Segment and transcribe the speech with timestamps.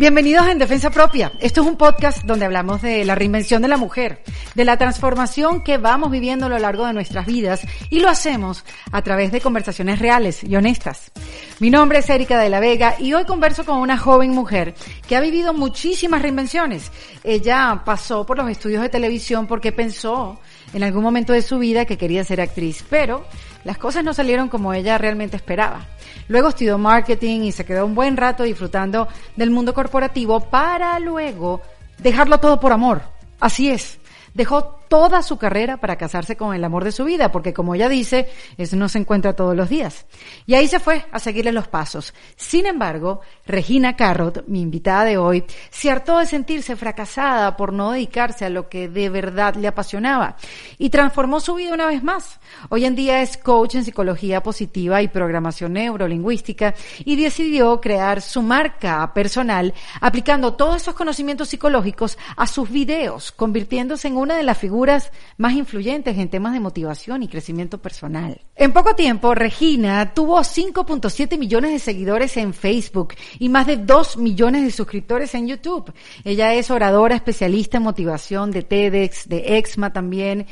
[0.00, 1.30] Bienvenidos en Defensa Propia.
[1.40, 4.22] Esto es un podcast donde hablamos de la reinvención de la mujer,
[4.54, 8.64] de la transformación que vamos viviendo a lo largo de nuestras vidas y lo hacemos
[8.92, 11.12] a través de conversaciones reales y honestas.
[11.58, 14.72] Mi nombre es Erika de la Vega y hoy converso con una joven mujer
[15.06, 16.90] que ha vivido muchísimas reinvenciones.
[17.22, 20.40] Ella pasó por los estudios de televisión porque pensó
[20.72, 23.26] en algún momento de su vida que quería ser actriz, pero
[23.64, 25.86] las cosas no salieron como ella realmente esperaba.
[26.28, 31.60] Luego estudió marketing y se quedó un buen rato disfrutando del mundo corporativo para luego
[31.98, 33.02] dejarlo todo por amor.
[33.38, 33.99] Así es.
[34.34, 37.88] Dejó toda su carrera para casarse con el amor de su vida, porque como ella
[37.88, 40.06] dice, eso no se encuentra todos los días.
[40.46, 42.12] Y ahí se fue a seguirle los pasos.
[42.36, 47.92] Sin embargo, Regina Carrot, mi invitada de hoy, se hartó de sentirse fracasada por no
[47.92, 50.36] dedicarse a lo que de verdad le apasionaba
[50.76, 52.40] y transformó su vida una vez más.
[52.68, 58.42] Hoy en día es coach en psicología positiva y programación neurolingüística y decidió crear su
[58.42, 64.58] marca personal aplicando todos esos conocimientos psicológicos a sus videos, convirtiéndose en una de las
[64.58, 68.40] figuras más influyentes en temas de motivación y crecimiento personal.
[68.54, 74.18] En poco tiempo, Regina tuvo 5.7 millones de seguidores en Facebook y más de 2
[74.18, 75.92] millones de suscriptores en YouTube.
[76.24, 80.46] Ella es oradora especialista en motivación de TEDx, de EXMA también.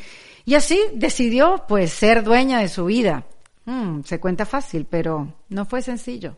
[0.44, 3.26] Y así decidió, pues, ser dueña de su vida.
[3.66, 6.36] Hmm, se cuenta fácil, pero no fue sencillo.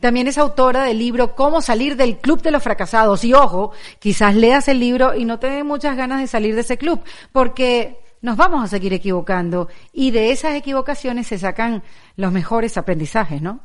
[0.00, 3.24] También es autora del libro Cómo salir del club de los fracasados.
[3.24, 6.78] Y ojo, quizás leas el libro y no te muchas ganas de salir de ese
[6.78, 7.00] club,
[7.32, 11.82] porque nos vamos a seguir equivocando y de esas equivocaciones se sacan
[12.16, 13.60] los mejores aprendizajes, ¿no?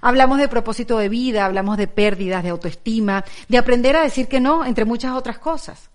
[0.00, 4.40] Hablamos de propósito de vida, hablamos de pérdidas, de autoestima, de aprender a decir que
[4.40, 5.90] no, entre muchas otras cosas.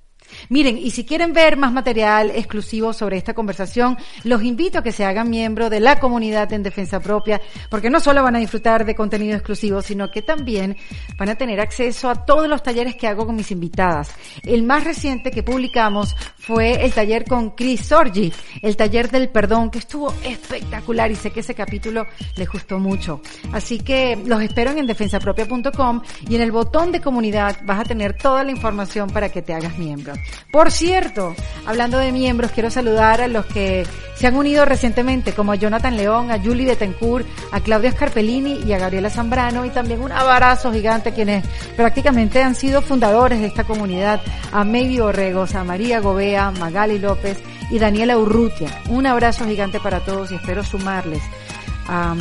[0.50, 4.92] Miren, y si quieren ver más material exclusivo sobre esta conversación, los invito a que
[4.92, 8.86] se hagan miembro de la comunidad en Defensa Propia, porque no solo van a disfrutar
[8.86, 10.78] de contenido exclusivo, sino que también
[11.18, 14.12] van a tener acceso a todos los talleres que hago con mis invitadas.
[14.44, 19.70] El más reciente que publicamos fue el taller con Chris Sorgi, el taller del perdón,
[19.70, 22.06] que estuvo espectacular y sé que ese capítulo
[22.36, 23.22] les gustó mucho.
[23.52, 28.14] Así que los espero en defensapropia.com y en el botón de comunidad vas a tener
[28.18, 30.14] toda la información para que te hagas miembro.
[30.52, 35.54] Por cierto, hablando de miembros, quiero saludar a los que se han unido recientemente, como
[35.54, 40.02] a Jonathan León, a Julie Betancourt, a Claudia Scarpellini y a Gabriela Zambrano, y también
[40.02, 41.46] un abrazo gigante quienes
[41.76, 44.22] prácticamente han sido fundadores de esta comunidad,
[44.52, 47.40] a Maybe Borregos, a María Gobea, Magali López
[47.72, 48.70] y Daniela Urrutia.
[48.90, 51.22] Un abrazo gigante para todos y espero sumarles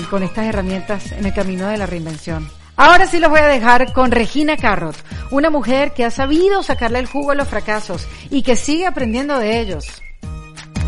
[0.08, 2.59] con estas herramientas en el camino de la reinvención.
[2.82, 4.96] Ahora sí los voy a dejar con Regina Carrot,
[5.32, 9.38] una mujer que ha sabido sacarle el jugo a los fracasos y que sigue aprendiendo
[9.38, 9.84] de ellos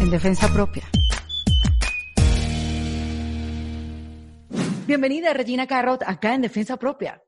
[0.00, 0.84] en defensa propia.
[4.86, 7.22] Bienvenida Regina Carrot acá en Defensa Propia.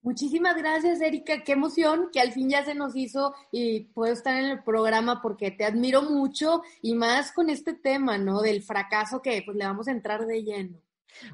[0.00, 1.44] Muchísimas gracias, Erika.
[1.44, 5.20] Qué emoción que al fin ya se nos hizo y puedo estar en el programa
[5.20, 8.40] porque te admiro mucho y más con este tema, ¿no?
[8.40, 10.85] Del fracaso que pues le vamos a entrar de lleno.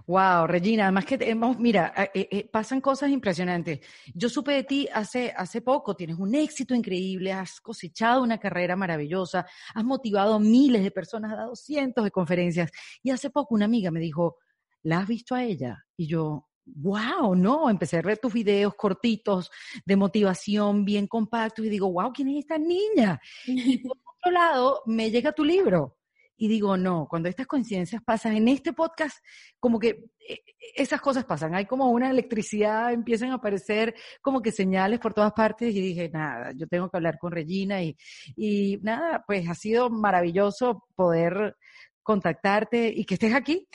[0.07, 3.81] Wow, Regina, además que hemos, mira, eh, eh, pasan cosas impresionantes.
[4.15, 8.77] Yo supe de ti hace, hace poco, tienes un éxito increíble, has cosechado una carrera
[8.77, 12.71] maravillosa, has motivado a miles de personas, has dado cientos de conferencias.
[13.03, 14.37] Y hace poco una amiga me dijo,
[14.83, 15.85] ¿la has visto a ella?
[15.97, 19.51] Y yo, wow, no, empecé a ver tus videos cortitos
[19.85, 23.21] de motivación bien compactos y digo, wow, ¿quién es esta niña?
[23.47, 25.97] Y por otro lado, me llega tu libro
[26.43, 29.25] y digo, no, cuando estas coincidencias pasan en este podcast,
[29.61, 30.41] como que eh,
[30.75, 35.33] esas cosas pasan, hay como una electricidad, empiezan a aparecer como que señales por todas
[35.35, 37.97] partes y dije, nada, yo tengo que hablar con Regina y,
[38.35, 41.55] y nada, pues ha sido maravilloso poder
[42.03, 43.69] contactarte y que estés aquí.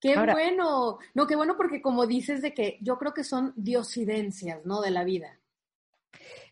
[0.00, 4.66] Qué bueno, no, qué bueno porque como dices de que yo creo que son diosidencias,
[4.66, 4.80] ¿no?
[4.80, 5.38] De la vida.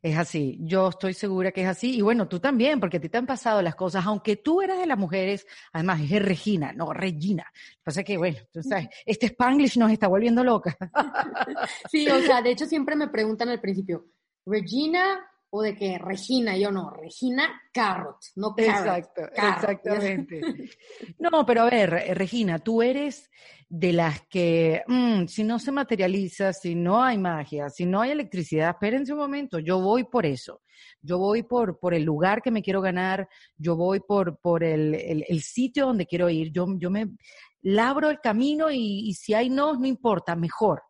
[0.07, 1.97] Es así, yo estoy segura que es así.
[1.97, 4.79] Y bueno, tú también, porque a ti te han pasado las cosas, aunque tú eras
[4.79, 7.43] de las mujeres, además es Regina, no Regina.
[7.43, 10.77] Lo que pasa es que, bueno, tú sabes, este Spanglish nos está volviendo loca.
[11.91, 14.07] Sí, o sea, de hecho siempre me preguntan al principio,
[14.47, 15.19] Regina
[15.51, 19.05] o de que Regina, yo no, Regina Carrot, no Carrot.
[19.05, 20.41] Exacto, exactamente.
[21.19, 23.31] No, pero a ver, Regina, tú eres
[23.69, 28.11] de las que, mm, si no se materializa, si no hay magia, si no hay
[28.11, 30.63] electricidad, espérense un momento, yo voy por eso.
[31.01, 34.95] Yo voy por, por el lugar que me quiero ganar, yo voy por, por el,
[35.27, 37.09] el, sitio donde quiero ir, yo, yo me
[37.63, 40.83] labro el camino y, y si hay no, no importa, mejor.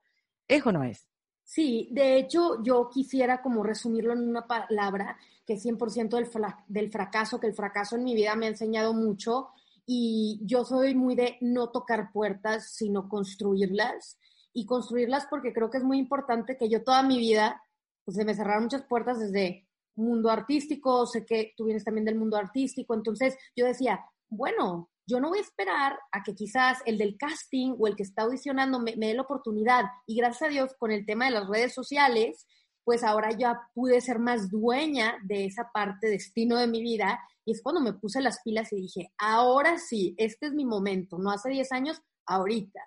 [0.49, 1.09] ¿Eso no es?
[1.47, 5.17] Sí, de hecho yo quisiera como resumirlo en una palabra,
[5.47, 6.29] que es 100% del,
[6.67, 9.51] del fracaso, que el fracaso en mi vida me ha enseñado mucho
[9.87, 14.19] y yo soy muy de no tocar puertas, sino construirlas
[14.53, 17.63] y construirlas porque creo que es muy importante que yo toda mi vida
[18.05, 22.19] pues se me cerraron muchas puertas desde mundo artístico, sé que tú vienes también del
[22.19, 26.99] mundo artístico, entonces yo decía, bueno, yo no voy a esperar a que quizás el
[26.99, 29.85] del casting o el que está audicionando me, dé la oportunidad.
[30.07, 32.47] Y gracias a Dios, con el tema de las redes sociales,
[32.83, 37.21] pues ahora ya pude ser más dueña de esa parte destino de mi vida.
[37.45, 41.19] Y es cuando me puse las pilas y dije, ahora sí, este es mi momento,
[41.19, 42.81] no hace 10 años, ahorita.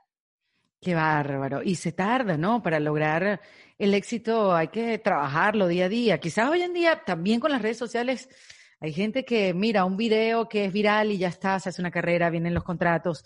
[0.81, 1.61] Qué bárbaro.
[1.63, 2.61] Y se tarda, ¿no?
[2.61, 3.41] Para lograr
[3.77, 6.19] el éxito hay que trabajarlo día a día.
[6.19, 8.29] Quizás hoy en día también con las redes sociales
[8.79, 11.91] hay gente que mira un video que es viral y ya está, se hace una
[11.91, 13.23] carrera, vienen los contratos.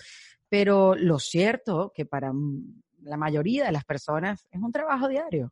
[0.50, 2.32] Pero lo cierto que para
[3.02, 5.52] la mayoría de las personas es un trabajo diario.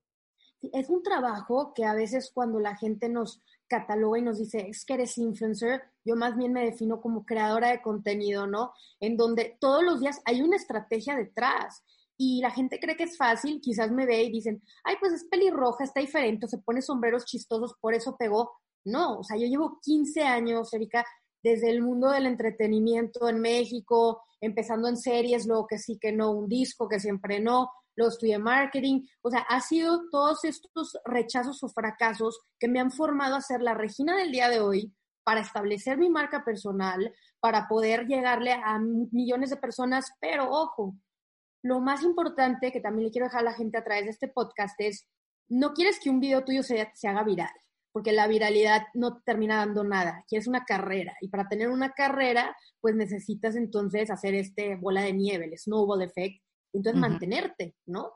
[0.73, 4.85] Es un trabajo que a veces cuando la gente nos cataloga y nos dice, es
[4.85, 8.73] que eres influencer, yo más bien me defino como creadora de contenido, ¿no?
[8.99, 11.83] En donde todos los días hay una estrategia detrás
[12.17, 15.23] y la gente cree que es fácil, quizás me ve y dicen, ay, pues es
[15.25, 18.51] pelirroja, está diferente, se pone sombreros chistosos, por eso pegó.
[18.85, 21.05] No, o sea, yo llevo 15 años, Erika,
[21.43, 26.31] desde el mundo del entretenimiento en México, empezando en series, luego que sí, que no,
[26.31, 31.63] un disco, que siempre no, luego estudié marketing, o sea, ha sido todos estos rechazos
[31.63, 34.93] o fracasos que me han formado a ser la Regina del día de hoy
[35.23, 40.95] para establecer mi marca personal, para poder llegarle a millones de personas, pero ojo,
[41.63, 44.27] lo más importante que también le quiero dejar a la gente a través de este
[44.27, 45.07] podcast es,
[45.47, 47.51] no quieres que un video tuyo se, se haga viral,
[47.91, 51.91] porque la viralidad no te termina dando nada, quieres una carrera, y para tener una
[51.91, 56.41] carrera, pues necesitas entonces hacer este bola de nieve, el snowball effect,
[56.73, 58.13] entonces mantenerte, ¿no?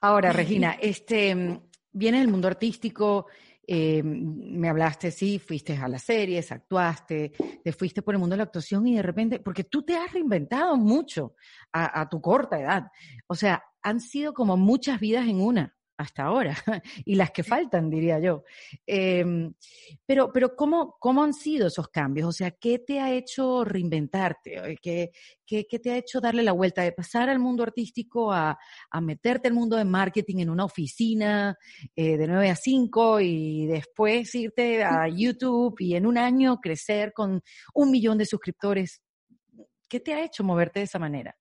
[0.00, 1.60] Ahora, Regina, este,
[1.90, 3.26] viene del mundo artístico,
[3.66, 7.32] eh, me hablaste, sí, fuiste a las series, actuaste,
[7.62, 10.12] te fuiste por el mundo de la actuación y de repente, porque tú te has
[10.12, 11.34] reinventado mucho
[11.72, 12.84] a, a tu corta edad.
[13.26, 16.56] O sea, han sido como muchas vidas en una hasta ahora,
[17.04, 18.44] y las que faltan, diría yo.
[18.86, 19.52] Em,
[20.06, 22.28] pero, pero ¿cómo, ¿cómo han sido esos cambios?
[22.28, 24.78] O sea, ¿qué te ha hecho reinventarte?
[24.80, 25.10] ¿Qué,
[25.44, 28.56] qué, qué te ha hecho darle la vuelta de pasar al mundo artístico a,
[28.90, 31.56] a meterte al mundo de marketing en una oficina
[31.96, 37.12] eh, de 9 a 5 y después irte a YouTube y en un año crecer
[37.12, 37.42] con
[37.74, 39.02] un millón de suscriptores?
[39.88, 41.37] ¿Qué te ha hecho moverte de esa manera?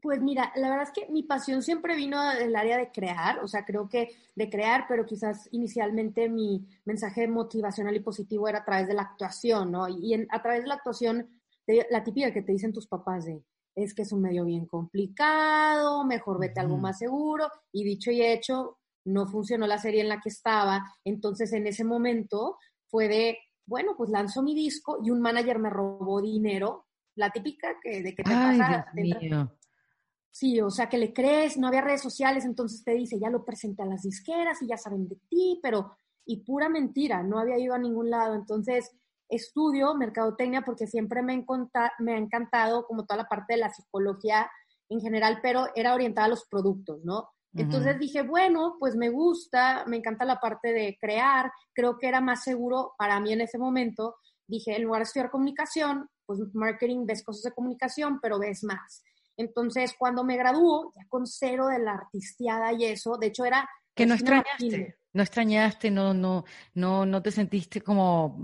[0.00, 3.48] Pues mira, la verdad es que mi pasión siempre vino del área de crear, o
[3.48, 8.64] sea, creo que de crear, pero quizás inicialmente mi mensaje motivacional y positivo era a
[8.64, 9.88] través de la actuación, ¿no?
[9.88, 11.28] Y a través de la actuación,
[11.66, 13.44] la típica que te dicen tus papás de,
[13.74, 18.22] es que es un medio bien complicado, mejor vete algo más seguro, y dicho y
[18.22, 22.56] hecho, no funcionó la serie en la que estaba, entonces en ese momento
[22.86, 26.86] fue de, bueno, pues lanzo mi disco y un manager me robó dinero,
[27.16, 28.86] la típica que, de que te pasa...
[30.30, 33.44] Sí, o sea, que le crees, no había redes sociales, entonces te dice, ya lo
[33.44, 37.58] presenté a las disqueras y ya saben de ti, pero, y pura mentira, no había
[37.58, 38.34] ido a ningún lado.
[38.34, 38.90] Entonces,
[39.28, 41.44] estudio mercadotecnia porque siempre me,
[41.98, 44.50] me ha encantado como toda la parte de la psicología
[44.88, 47.28] en general, pero era orientada a los productos, ¿no?
[47.52, 52.20] Entonces dije, bueno, pues me gusta, me encanta la parte de crear, creo que era
[52.20, 54.16] más seguro para mí en ese momento.
[54.46, 59.02] Dije, en lugar de estudiar comunicación, pues marketing ves cosas de comunicación, pero ves más.
[59.36, 63.68] Entonces, cuando me graduó, ya con cero de la artisteada y eso, de hecho era...
[63.94, 66.44] Que no extrañaste, no extrañaste, no, no,
[66.74, 68.38] no, no te sentiste como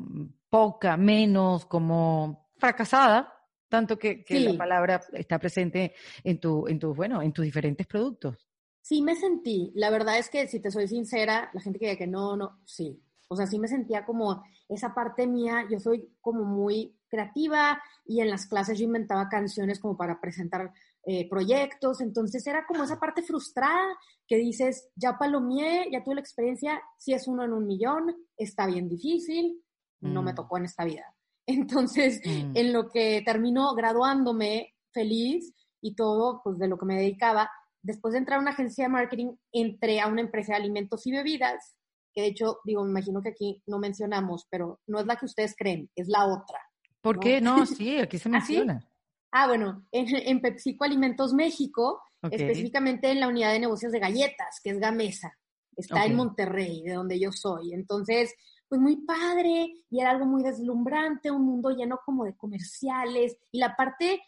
[0.49, 3.32] poca, menos, como fracasada,
[3.68, 5.94] tanto que, la palabra está presente
[6.25, 8.49] en tu, en tus, bueno, en tus diferentes productos.
[8.80, 9.72] Sí, me sentí.
[9.75, 12.61] La verdad es que, si te soy sincera, la gente que dice que no, no,
[12.64, 13.02] sí.
[13.28, 18.20] O sea, sí me sentía como esa parte mía, yo soy como muy creativa y
[18.20, 20.73] en las clases yo inventaba canciones como para presentar
[21.04, 23.96] eh, proyectos, entonces era como esa parte frustrada
[24.26, 28.66] que dices, ya palomié, ya tuve la experiencia, si es uno en un millón, está
[28.66, 29.62] bien difícil,
[30.00, 30.35] no me mm.
[30.35, 31.14] tocó en esta vida.
[31.46, 32.52] Entonces, mm.
[32.54, 37.50] en lo que terminó graduándome feliz y todo, pues de lo que me dedicaba,
[37.82, 41.12] después de entrar a una agencia de marketing, entré a una empresa de alimentos y
[41.12, 41.76] bebidas,
[42.12, 45.26] que de hecho, digo, me imagino que aquí no mencionamos, pero no es la que
[45.26, 46.58] ustedes creen, es la otra.
[47.06, 47.40] ¿Por qué?
[47.40, 48.88] No, sí, aquí se ¿Ah, menciona.
[49.30, 54.60] Ah, bueno, en, en, PepsiCo Alimentos México, específicamente en la unidad de negocios de galletas,
[54.62, 55.38] que es Gamesa.
[55.76, 57.75] Está en Monterrey, de donde yo soy.
[57.75, 58.34] Entonces,
[58.66, 63.58] pues muy padre y era algo muy deslumbrante, un mundo lleno como de comerciales y
[63.60, 64.20] la parte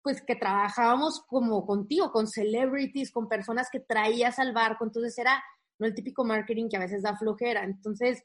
[0.00, 5.42] pues que trabajábamos como contigo, con celebrities, con personas que traías al barco, entonces era
[5.78, 7.64] no el típico marketing que a veces da flojera.
[7.64, 8.22] Entonces,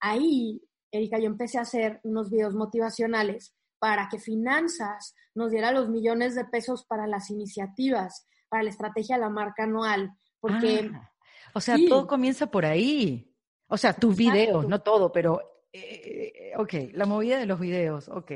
[0.00, 0.60] ahí
[0.92, 6.34] Erika, yo empecé a hacer unos videos motivacionales para que finanzas nos diera los millones
[6.36, 10.90] de pesos para las iniciativas, para la estrategia de la marca anual, porque...
[10.94, 11.08] Ah,
[11.54, 13.34] o sea, todo comienza por ahí.
[13.66, 15.40] O sea, tus videos, no todo, pero,
[15.72, 18.32] eh, ok, la movida de los videos, ok.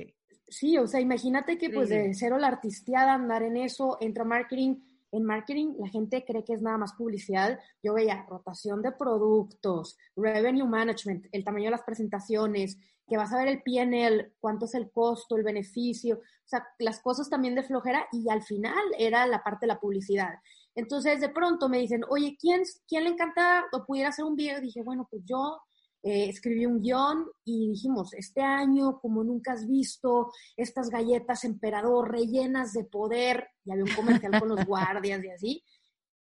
[0.48, 4.76] Sí, o sea, imagínate que pues de cero la artisteada, andar en eso, entra marketing.
[5.16, 7.58] En marketing la gente cree que es nada más publicidad.
[7.82, 12.76] Yo veía rotación de productos, revenue management, el tamaño de las presentaciones,
[13.08, 17.00] que vas a ver el PNL, cuánto es el costo, el beneficio, o sea, las
[17.00, 20.34] cosas también de flojera y al final era la parte de la publicidad.
[20.74, 24.60] Entonces, de pronto me dicen, oye, ¿quién, ¿quién le encanta o pudiera hacer un video?
[24.60, 25.62] dije, bueno, pues yo
[26.08, 32.12] eh, escribí un guion y dijimos, este año, como nunca has visto, estas galletas emperador
[32.12, 35.64] rellenas de poder, y había un comercial con los guardias y así.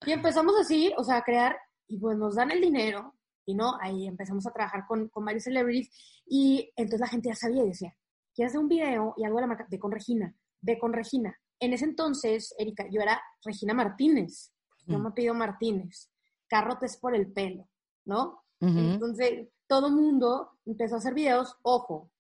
[0.07, 1.57] Y empezamos así, o sea, a crear,
[1.89, 5.43] y pues nos dan el dinero, y no, ahí empezamos a trabajar con, con varios
[5.43, 5.91] celebrities,
[6.27, 7.93] y entonces la gente ya sabía y decía,
[8.37, 9.15] ¿quieres hacer un video?
[9.17, 11.37] Y algo de la marca, ve con Regina, ve con Regina.
[11.59, 14.53] En ese entonces, Erika, yo era Regina Martínez,
[14.87, 15.03] no mm.
[15.03, 16.09] me pido Martínez,
[16.47, 17.69] carrotes por el pelo,
[18.05, 18.45] ¿no?
[18.61, 22.11] Entonces, todo mundo empezó a hacer videos, ojo,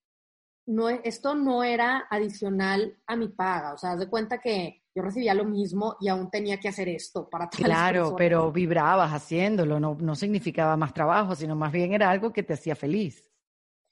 [0.68, 5.02] no, esto no era adicional a mi paga, o sea, haz de cuenta que yo
[5.02, 9.98] recibía lo mismo y aún tenía que hacer esto para Claro, pero vibrabas haciéndolo, no,
[10.00, 13.22] no significaba más trabajo, sino más bien era algo que te hacía feliz.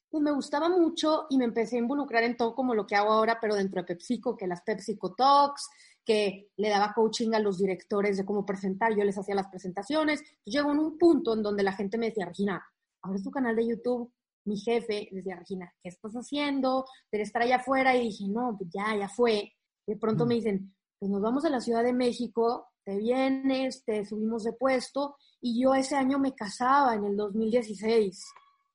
[0.09, 3.13] Pues me gustaba mucho y me empecé a involucrar en todo como lo que hago
[3.13, 5.69] ahora, pero dentro de PepsiCo, que las PepsiCo Talks,
[6.03, 10.23] que le daba coaching a los directores de cómo presentar, yo les hacía las presentaciones.
[10.47, 12.65] Llegó en un punto en donde la gente me decía, Regina,
[13.03, 14.13] abres tu canal de YouTube,
[14.45, 16.85] mi jefe decía, Regina, ¿qué estás haciendo?
[17.11, 17.97] Debes estar allá afuera.
[17.97, 19.53] Y dije, no, pues ya, ya fue.
[19.87, 24.05] De pronto me dicen, pues nos vamos a la Ciudad de México, te vienes, te
[24.05, 25.17] subimos de puesto.
[25.41, 28.25] Y yo ese año me casaba en el 2016.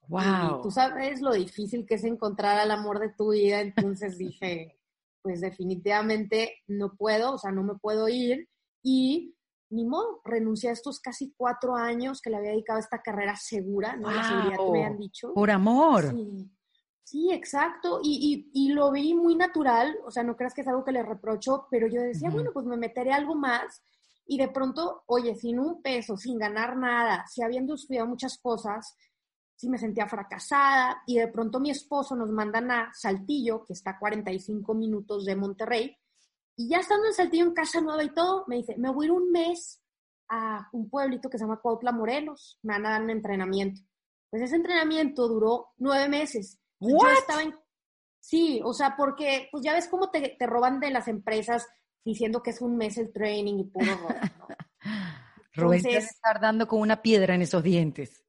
[0.08, 0.60] Wow.
[0.60, 3.62] Y tú sabes lo difícil que es encontrar al amor de tu vida.
[3.62, 4.80] Entonces dije,
[5.22, 8.48] pues definitivamente no puedo, o sea, no me puedo ir.
[8.84, 9.36] Y
[9.70, 13.36] ni modo, renuncié a estos casi cuatro años que le había dedicado a esta carrera
[13.36, 14.12] segura, ¿no?
[14.12, 15.34] La seguridad que me habían dicho.
[15.34, 16.14] Por amor.
[17.04, 18.00] Sí, exacto.
[18.04, 21.04] Y, y, lo vi muy natural, o sea, no creas que es algo que le
[21.04, 23.84] reprocho, pero yo decía, bueno, pues me meteré algo más.
[24.26, 28.96] Y de pronto, oye, sin un peso, sin ganar nada, si habiendo estudiado muchas cosas,
[29.56, 31.04] sí me sentía fracasada.
[31.06, 35.36] Y de pronto mi esposo nos mandan a Saltillo, que está a 45 minutos de
[35.36, 35.96] Monterrey,
[36.56, 39.08] y ya estando en Saltillo, en casa nueva y todo, me dice, me voy a
[39.08, 39.82] ir un mes
[40.30, 42.60] a un pueblito que se llama Cuautla, Morelos.
[42.64, 43.82] Me van a dar un entrenamiento.
[44.30, 46.60] Pues ese entrenamiento duró nueve meses.
[46.80, 47.56] Yo estaba en...
[48.20, 51.68] Sí, o sea, porque pues ya ves cómo te, te, roban de las empresas
[52.04, 54.08] diciendo que es un mes el training y puro ¿no?
[55.54, 58.25] Rubén estar dando con una piedra en esos dientes.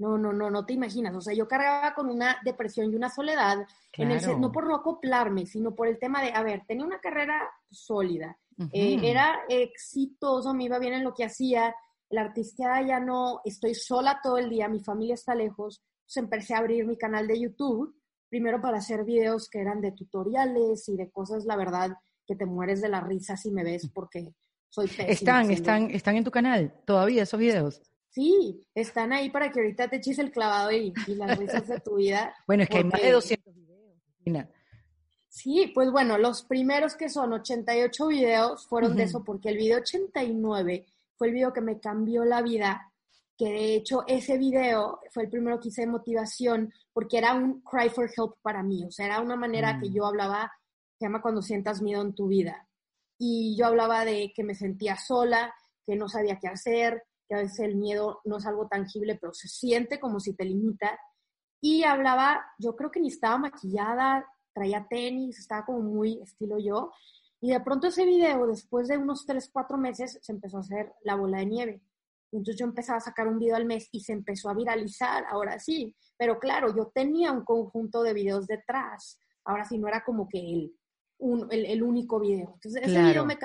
[0.00, 1.14] No, no, no, no te imaginas.
[1.14, 4.74] O sea, yo cargaba con una depresión y una soledad, en el, no por no
[4.74, 8.38] acoplarme, sino por el tema de, a ver, tenía una carrera sólida,
[8.72, 11.74] eh, era exitoso, me iba bien en lo que hacía,
[12.08, 16.54] la artista ya no, estoy sola todo el día, mi familia está lejos, pues empecé
[16.54, 17.94] a abrir mi canal de YouTube,
[18.30, 21.90] primero para hacer videos que eran de tutoriales y de cosas, la verdad,
[22.26, 24.34] que te mueres de la risa si me ves porque
[24.70, 25.08] soy pésima.
[25.08, 27.82] Están, están, están en tu canal todavía esos videos.
[28.10, 31.96] Sí, están ahí para que ahorita te eches el clavado y, las risas de tu
[31.96, 32.34] vida.
[32.46, 34.46] Bueno, es que hay más de 200 videos.
[35.28, 39.78] Sí, pues bueno, los primeros que son 88 videos fueron de eso, porque el video
[39.78, 42.92] 89 fue el video que me cambió la vida,
[43.38, 47.60] que de hecho ese video fue el primero que hice de motivación, porque era un
[47.60, 49.94] cry for help para mí, o sea, era una manera que mm.
[49.94, 50.52] yo hablaba,
[50.98, 52.66] se llama cuando sientas miedo en tu vida.
[53.16, 55.54] Y yo hablaba de que me sentía sola,
[55.86, 59.32] que no sabía qué hacer, que a veces el miedo no es algo tangible, pero
[59.32, 60.98] se siente como si te limita.
[61.60, 66.90] Y hablaba, yo creo que ni estaba maquillada, traía tenis, estaba como muy estilo yo.
[67.40, 70.92] Y de pronto ese video, después de unos 3, 4 meses, se empezó a hacer
[71.04, 71.82] la bola de nieve.
[72.32, 75.60] entonces yo empezaba a sacar un video al mes y se empezó a viralizar, ahora
[75.60, 75.94] sí.
[76.18, 79.20] Pero claro, yo tenía un conjunto de videos detrás.
[79.44, 80.74] Ahora sí, no era como que el,
[81.50, 82.54] el, único video.
[82.54, 83.38] Entonces ese video me,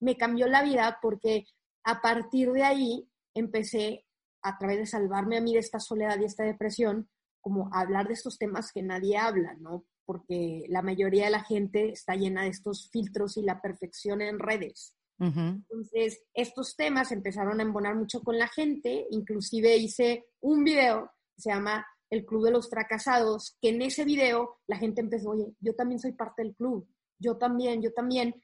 [0.00, 1.46] me cambió la vida porque
[1.84, 4.06] a partir de ahí empecé
[4.42, 7.08] a través de salvarme a mí de esta soledad y esta depresión,
[7.40, 9.84] como a hablar de estos temas que nadie habla, ¿no?
[10.04, 14.38] Porque la mayoría de la gente está llena de estos filtros y la perfección en
[14.38, 14.94] redes.
[15.22, 21.42] Entonces, estos temas empezaron a embonar mucho con la gente, inclusive hice un video que
[21.42, 25.52] se llama El Club de los Fracasados, que en ese video la gente empezó, oye,
[25.60, 28.34] yo también soy parte del club, yo también, yo también,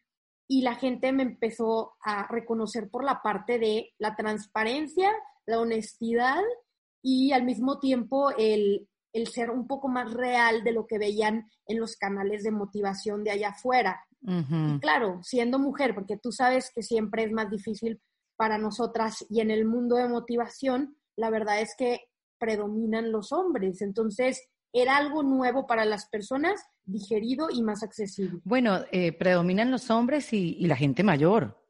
[0.49, 5.11] y la gente me empezó a reconocer por la parte de la transparencia,
[5.45, 6.43] la honestidad
[7.03, 8.89] y al mismo tiempo el,
[9.33, 13.31] ser un poco más real de lo que veían en los canales de motivación de
[13.31, 14.05] allá afuera.
[14.23, 18.01] Y claro, siendo mujer, porque tú sabes que siempre es más difícil
[18.37, 23.81] para nosotras y en el mundo de motivación, la verdad es que predominan los hombres.
[23.83, 28.41] Entonces, era algo nuevo para las personas, digerido y más accesible.
[28.45, 31.61] Bueno, eh, predominan los hombres y, la gente mayor.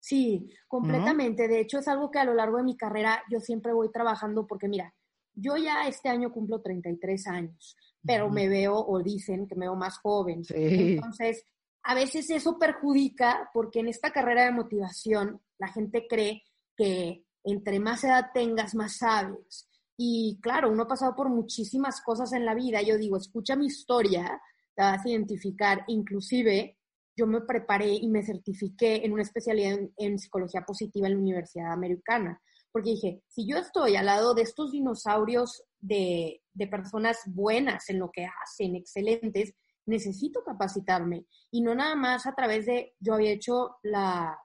[0.00, 1.46] Sí, completamente.
[1.46, 4.46] De hecho, es algo que a lo largo de mi carrera yo siempre voy trabajando
[4.46, 4.92] porque, mira,
[5.34, 9.76] yo ya este año cumplo 33 años, pero me veo o dicen que me veo
[9.76, 10.42] más joven.
[10.50, 11.46] Entonces,
[11.84, 16.42] a veces eso perjudica porque en esta carrera de motivación la gente cree
[16.76, 19.68] que entre más edad tengas, más sabes.
[20.04, 22.82] Y claro, uno ha pasado por muchísimas cosas en la vida.
[22.82, 24.42] Yo digo, escucha mi historia,
[24.74, 25.84] te vas a identificar.
[25.86, 26.76] Inclusive,
[27.16, 31.72] yo me preparé y me certifiqué en una especialidad en, psicología positiva en la Universidad
[31.72, 32.42] Americana.
[32.72, 38.00] Porque dije, si yo estoy al lado de estos dinosaurios de, de personas buenas en
[38.00, 39.54] lo que hacen, excelentes,
[39.86, 41.26] necesito capacitarme.
[41.52, 44.36] Y no nada más a través de, yo había hecho la,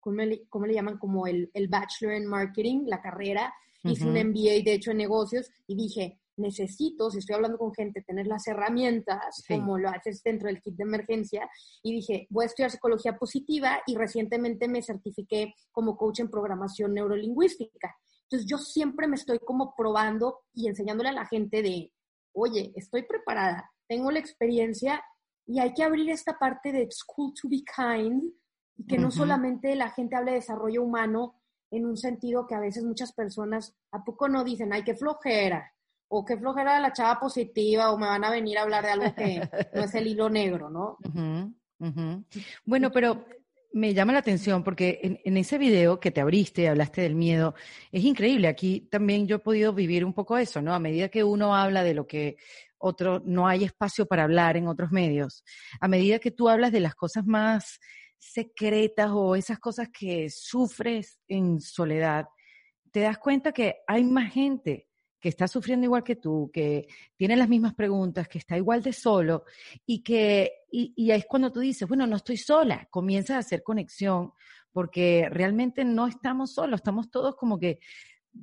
[0.00, 0.96] ¿cómo le, llaman?
[0.96, 3.52] Como el, el, Bachelor en Marketing, la carrera.
[3.84, 8.02] Hice un MBA, de hecho, en negocios y dije, necesito, si estoy hablando con gente,
[8.02, 11.48] tener las herramientas, como lo haces dentro del kit de emergencia.
[11.82, 16.94] Y dije, voy a estudiar psicología positiva y recientemente me certifiqué como coach en programación
[16.94, 17.96] neurolingüística.
[18.24, 21.92] Entonces, yo siempre me estoy como probando y enseñándole a la gente de,
[22.32, 25.04] oye, estoy preparada, tengo la experiencia
[25.46, 28.32] y hay que abrir esta parte de school to be kind
[28.76, 31.41] y que no solamente la gente hable de desarrollo humano
[31.72, 35.72] en un sentido que a veces muchas personas, ¿a poco no dicen, ay, qué flojera?
[36.08, 39.14] O qué flojera la chava positiva, o me van a venir a hablar de algo
[39.14, 40.98] que no es el hilo negro, ¿no?
[42.64, 43.24] Bueno, pero
[43.72, 47.56] me llama la atención porque en, ese video que te abriste, hablaste del miedo,
[47.90, 48.46] es increíble.
[48.46, 50.74] Aquí también yo he podido vivir un poco eso, ¿no?
[50.74, 52.36] A medida que uno habla de lo que
[52.78, 55.44] otro, no hay espacio para hablar en otros medios,
[55.80, 57.80] a medida que tú hablas de las cosas más
[58.22, 62.28] secretas o esas cosas que sufres en soledad,
[62.92, 64.86] te das cuenta que hay más gente
[65.18, 66.86] que está sufriendo igual que tú, que
[67.16, 69.44] tiene las mismas preguntas, que está igual de solo
[69.86, 74.32] y que, y, es cuando tú dices, bueno, no estoy sola, comienzas a hacer conexión
[74.70, 77.80] porque realmente no estamos solos, estamos todos como que,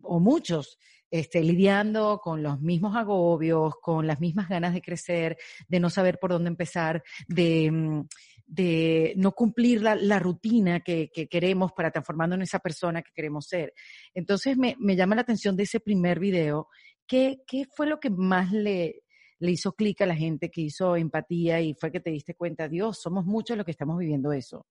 [0.01, 0.77] o muchos,
[1.09, 6.19] este, lidiando con los mismos agobios, con las mismas ganas de crecer, de no saber
[6.19, 8.07] por dónde empezar, de, mm,
[8.49, 13.73] de no cumplir la, rutina que, queremos para transformarnos en esa persona que queremos ser.
[14.13, 16.67] Entonces me, llama la atención de ese primer video.
[17.05, 19.03] ¿Qué, qué fue lo que más le,
[19.37, 22.67] le hizo clic a la gente, que hizo empatía y fue que te diste cuenta,
[22.67, 24.65] Dios, somos muchos los que estamos viviendo eso?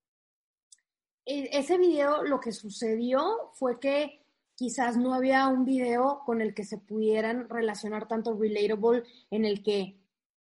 [1.25, 6.53] E, ese video lo que sucedió fue que quizás no había un video con el
[6.53, 9.98] que se pudieran relacionar tanto relatable, en el que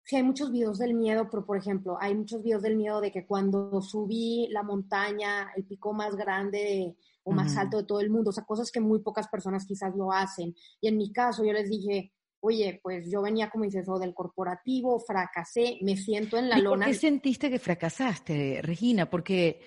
[0.08, 3.12] sí hay muchos videos del miedo, pero por ejemplo, hay muchos videos del miedo de
[3.12, 8.08] que cuando subí la montaña, el pico más grande o más alto de todo el
[8.08, 10.54] mundo, o sea, cosas que muy pocas personas quizás lo hacen.
[10.80, 14.14] Y en mi caso, yo les dije, oye, pues yo venía, como dices, o del
[14.14, 16.86] corporativo, fracasé, me siento en la lona.
[16.86, 19.10] ¿Por qué sentiste que fracasaste, Regina?
[19.10, 19.60] Porque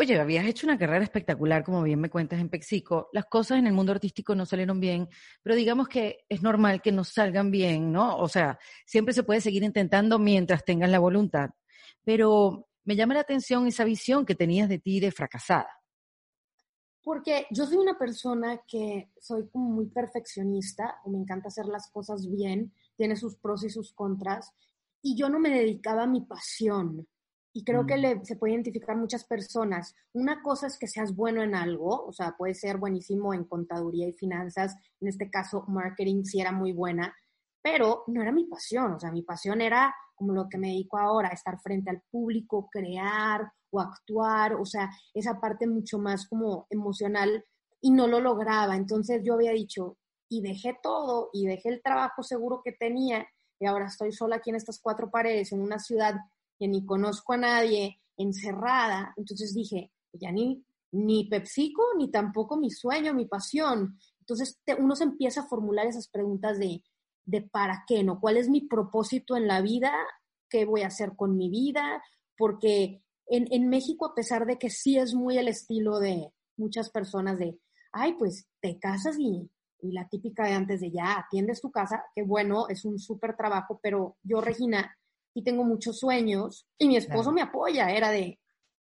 [0.00, 3.08] Oye, habías hecho una carrera espectacular, como bien me cuentas en Pexico.
[3.12, 5.08] Las cosas en el mundo artístico no salieron bien,
[5.42, 8.16] pero digamos que es normal que no salgan bien, ¿no?
[8.16, 11.50] O sea, siempre se puede seguir intentando mientras tengas la voluntad.
[12.04, 15.82] Pero me llama la atención esa visión que tenías de ti de fracasada.
[17.02, 22.72] Porque yo soy una persona que soy muy perfeccionista, me encanta hacer las cosas bien,
[22.96, 24.52] tiene sus pros y sus contras,
[25.02, 27.08] y yo no me dedicaba a mi pasión
[27.58, 28.00] y creo que mm.
[28.00, 29.96] le, se puede identificar muchas personas.
[30.12, 34.06] Una cosa es que seas bueno en algo, o sea, puede ser buenísimo en contaduría
[34.06, 37.12] y finanzas, en este caso marketing sí era muy buena,
[37.60, 40.98] pero no era mi pasión, o sea, mi pasión era como lo que me dedico
[40.98, 46.68] ahora, estar frente al público, crear o actuar, o sea, esa parte mucho más como
[46.70, 47.44] emocional
[47.80, 48.76] y no lo lograba.
[48.76, 53.26] Entonces yo había dicho, y dejé todo, y dejé el trabajo seguro que tenía,
[53.58, 56.14] y ahora estoy sola aquí en estas cuatro paredes, en una ciudad
[56.58, 59.14] que ni conozco a nadie, encerrada.
[59.16, 63.98] Entonces dije, ya ni, ni PepsiCo, ni tampoco mi sueño, mi pasión.
[64.20, 66.82] Entonces uno se empieza a formular esas preguntas de,
[67.24, 68.20] de para qué, ¿no?
[68.20, 69.92] ¿Cuál es mi propósito en la vida?
[70.48, 72.02] ¿Qué voy a hacer con mi vida?
[72.36, 76.90] Porque en, en México, a pesar de que sí es muy el estilo de muchas
[76.90, 77.58] personas de,
[77.92, 82.04] ay, pues te casas y, y la típica de antes de ya atiendes tu casa,
[82.14, 84.96] que bueno, es un súper trabajo, pero yo, Regina,
[85.38, 88.40] y tengo muchos sueños y mi esposo me apoya, era de,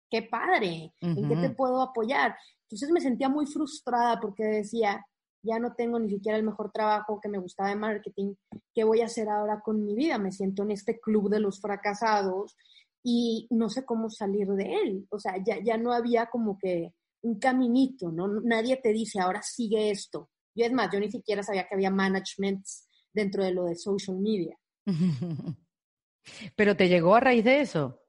[0.09, 2.35] qué padre, ¿en qué te puedo apoyar?
[2.63, 5.05] Entonces me sentía muy frustrada porque decía,
[5.43, 8.33] ya no tengo ni siquiera el mejor trabajo que me gustaba de marketing,
[8.73, 10.17] ¿qué voy a hacer ahora con mi vida?
[10.17, 12.57] Me siento en este club de los fracasados
[13.03, 15.07] y no sé cómo salir de él.
[15.11, 18.27] O sea, ya, ya no había como que un caminito, ¿no?
[18.41, 20.31] Nadie te dice, ahora sigue esto.
[20.55, 24.17] Yo es más, yo ni siquiera sabía que había managements dentro de lo de social
[24.17, 24.57] media.
[26.55, 28.01] Pero te llegó a raíz de eso.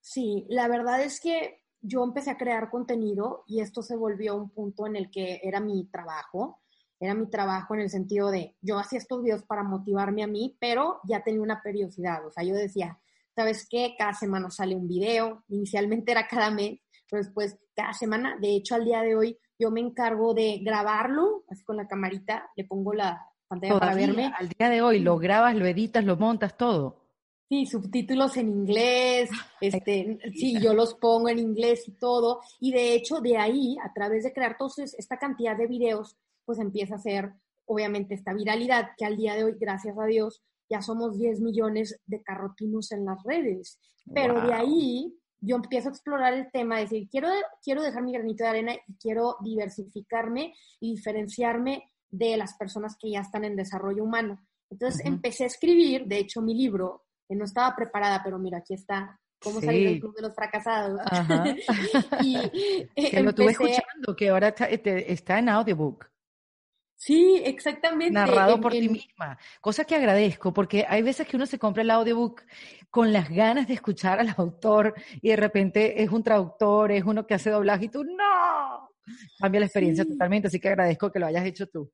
[0.00, 4.50] Sí, la verdad es que yo empecé a crear contenido y esto se volvió un
[4.50, 6.60] punto en el que era mi trabajo.
[7.00, 10.56] Era mi trabajo en el sentido de, yo hacía estos videos para motivarme a mí,
[10.60, 12.24] pero ya tenía una periodicidad.
[12.24, 13.00] O sea, yo decía,
[13.34, 13.96] ¿sabes qué?
[13.98, 15.42] Cada semana sale un video.
[15.48, 16.78] Inicialmente era cada mes,
[17.10, 18.36] pero después cada semana.
[18.40, 22.48] De hecho, al día de hoy yo me encargo de grabarlo, así con la camarita,
[22.54, 24.32] le pongo la pantalla para verme.
[24.38, 27.01] Al día de hoy lo grabas, lo editas, lo montas, todo.
[27.52, 29.28] Sí, subtítulos en inglés,
[29.60, 32.40] este, sí, yo los pongo en inglés y todo.
[32.60, 36.58] Y de hecho, de ahí, a través de crear toda esta cantidad de videos, pues
[36.58, 37.34] empieza a ser,
[37.66, 42.00] obviamente, esta viralidad que al día de hoy, gracias a Dios, ya somos 10 millones
[42.06, 43.78] de carrotinos en las redes.
[44.14, 47.28] Pero de ahí yo empiezo a explorar el tema, de decir, quiero,
[47.62, 53.10] quiero dejar mi granito de arena y quiero diversificarme y diferenciarme de las personas que
[53.10, 54.40] ya están en desarrollo humano.
[54.70, 57.02] Entonces empecé a escribir, de hecho mi libro,
[57.34, 61.00] no estaba preparada, pero mira, aquí está, cómo salir del club de los fracasados.
[62.22, 62.38] y,
[63.10, 66.10] que lo tuve escuchando, que ahora está, este, está en audiobook.
[67.02, 68.12] Sí, exactamente.
[68.12, 69.36] Narrado por ti misma.
[69.60, 72.42] Cosa que agradezco, porque hay veces que uno se compra el audiobook
[72.90, 77.26] con las ganas de escuchar al autor y de repente es un traductor, es uno
[77.26, 78.88] que hace doblaje y tú, ¡no!
[79.36, 81.90] Cambia la experiencia totalmente, así que agradezco que lo hayas hecho tú.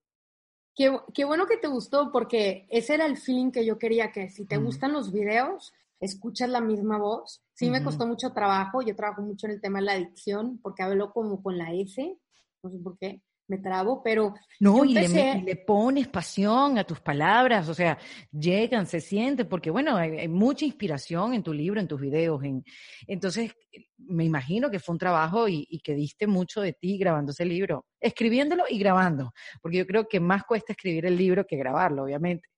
[0.78, 4.30] Qué, qué, bueno que te gustó, porque ese era el feeling que yo quería, que
[4.30, 7.42] si te gustan los videos, escuchas la misma voz.
[7.52, 10.84] Sí me costó mucho trabajo, yo trabajo mucho en el tema de la adicción, porque
[10.84, 12.16] hablo como con la S,
[12.62, 14.34] no sé por qué me trabo, pero...
[14.61, 17.98] No, y, le, pones pasión a tus palabras, o sea,
[18.30, 22.62] llegan, se sienten, porque bueno, hay, mucha inspiración en tu libro, en tus videos, en,
[23.06, 23.52] entonces
[23.96, 27.46] me imagino que fue un trabajo y, y, que diste mucho de ti grabando ese
[27.46, 29.32] libro, escribiéndolo y grabando,
[29.62, 32.48] porque yo creo que más cuesta escribir el libro que grabarlo, obviamente.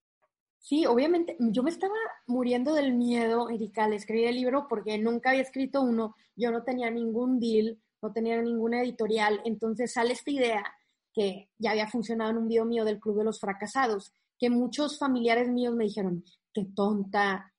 [0.59, 1.95] Sí, obviamente, yo me estaba
[2.27, 6.65] muriendo del miedo, Erika, al escribir el libro porque nunca había escrito uno, yo no
[6.65, 10.65] tenía ningún deal, no tenía ninguna editorial, entonces sale esta idea
[11.13, 14.99] que ya había funcionado en un video mío del Club de los Fracasados, que muchos
[14.99, 17.53] familiares míos me dijeron, qué tonta,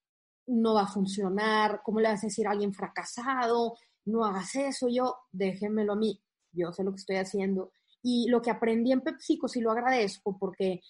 [0.48, 3.78] no va a funcionar, ¿cómo le vas a decir a alguien fracasado?
[4.06, 6.20] No hagas eso, yo, déjenmelo a mí,
[6.52, 7.72] yo sé lo que estoy haciendo.
[8.02, 10.82] Y lo que aprendí en PepsiCo sí lo agradezco porque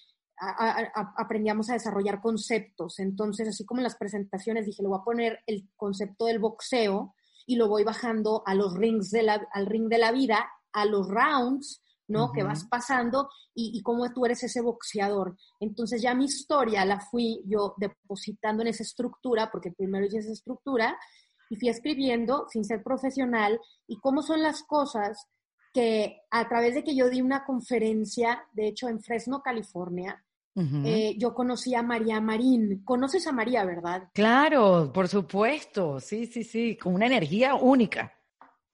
[1.17, 2.99] aprendíamos a desarrollar conceptos.
[2.99, 7.13] Entonces, así como en las presentaciones dije, le voy a poner el concepto del boxeo
[7.45, 10.85] y lo voy bajando a los rings de la, al ring de la vida, a
[10.85, 12.31] los rounds, ¿no?
[12.31, 15.37] Que vas pasando y, y cómo tú eres ese boxeador.
[15.59, 20.33] Entonces ya mi historia la fui yo depositando en esa estructura, porque primero hice esa
[20.33, 20.97] estructura
[21.49, 25.27] y fui escribiendo sin ser profesional y cómo son las cosas
[25.73, 31.15] que a través de que yo di una conferencia, de hecho en Fresno, California, eh,
[31.17, 32.83] yo conocí a María Marín.
[32.83, 34.09] Conoces a María, ¿verdad?
[34.13, 35.99] Claro, por supuesto.
[35.99, 38.13] Sí, sí, sí, con una energía única.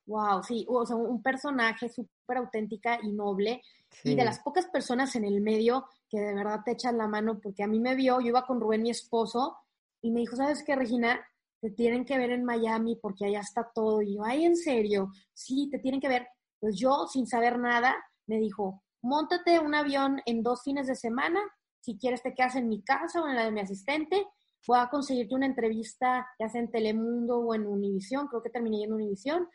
[0.08, 1.89] Wow, sí, o sea, un personaje
[2.28, 3.62] súper auténtica y noble
[4.04, 7.40] y de las pocas personas en el medio que de verdad te echan la mano
[7.40, 9.58] porque a mí me vio, yo iba con Rubén, mi esposo,
[10.02, 11.20] y me dijo, ¿sabes qué, Regina?
[11.62, 14.02] Te tienen que ver en Miami porque allá está todo.
[14.02, 16.28] Y yo, ay, en serio, sí, te tienen que ver.
[16.60, 17.96] Pues yo, sin saber nada,
[18.28, 21.40] me dijo, montate un avión en dos fines de semana,
[21.80, 24.28] si quieres te quedas en mi casa o en la de mi asistente,
[24.68, 28.84] voy a conseguirte una entrevista, ya sea en Telemundo o en Univisión, creo que terminé
[28.84, 29.48] en Univisión,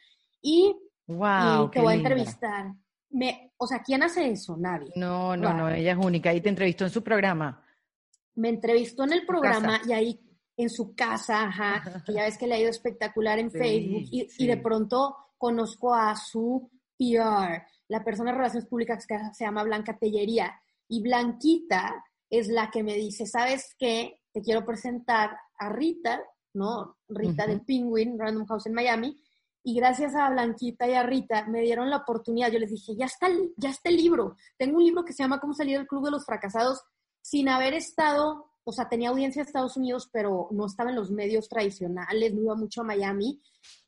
[0.43, 0.75] y,
[1.13, 2.73] wow, te voy a entrevistar.
[3.11, 4.57] Me, o sea, ¿quién hace eso?
[4.57, 4.93] Nadie.
[4.97, 6.33] No, no, no, ella es única.
[6.33, 7.63] Y te entrevistó en su programa.
[8.35, 10.21] Me entrevistó en el programa y ahí
[10.57, 14.29] en su casa, ajá, que ya ves que le ha ido espectacular en Facebook y,
[14.39, 19.65] y, de pronto conozco a su PR, la persona de Relaciones Públicas que se llama
[19.65, 20.55] Blanca Tellería.
[20.89, 24.21] Y Blanquita es la que me dice, ¿sabes qué?
[24.33, 26.23] Te quiero presentar a Rita,
[26.55, 26.97] ¿no?
[27.09, 29.21] Rita del Penguin, Random House en Miami,
[29.65, 32.51] y gracias a Blanquita y a Rita me dieron la oportunidad.
[32.51, 34.37] Yo les dije, ya está, ya está el libro.
[34.59, 36.83] Tengo un libro que se llama Cómo salir del Club de los Fracasados
[37.21, 41.11] sin haber estado, o sea, tenía audiencia en Estados Unidos, pero no estaba en los
[41.11, 43.41] medios tradicionales, no iba mucho a Miami.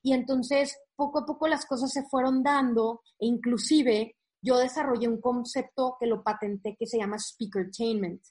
[0.02, 5.20] Y entonces, poco a poco las cosas se fueron dando e inclusive yo desarrollé un
[5.20, 8.22] concepto que lo patenté que se llama Speakertainment.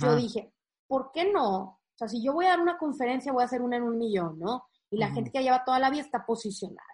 [0.00, 0.52] Yo dije,
[0.86, 1.58] ¿por qué no?
[1.58, 3.98] O sea, si yo voy a dar una conferencia, voy a hacer una en un
[3.98, 4.64] millón, ¿no?
[4.90, 6.86] Y la gente que lleva toda la vida está posicionada.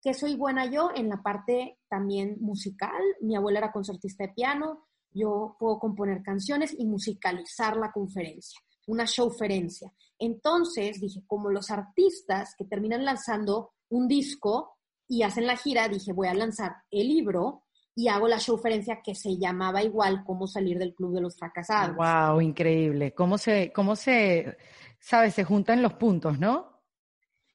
[0.00, 0.90] ¿Qué soy buena yo?
[0.94, 3.02] En la parte también musical.
[3.20, 9.04] Mi abuela era concertista de piano, yo puedo componer canciones y musicalizar la conferencia, una
[9.04, 9.92] showferencia.
[10.18, 14.76] Entonces dije, como los artistas que terminan lanzando un disco
[15.06, 19.14] y hacen la gira, dije, voy a lanzar el libro y hago la showferencia que
[19.14, 21.96] se llamaba igual Cómo salir del club de los fracasados.
[21.96, 23.12] Wow, increíble.
[23.14, 24.56] ¿Cómo se, cómo se,
[24.98, 26.71] sabes, se juntan los puntos, no?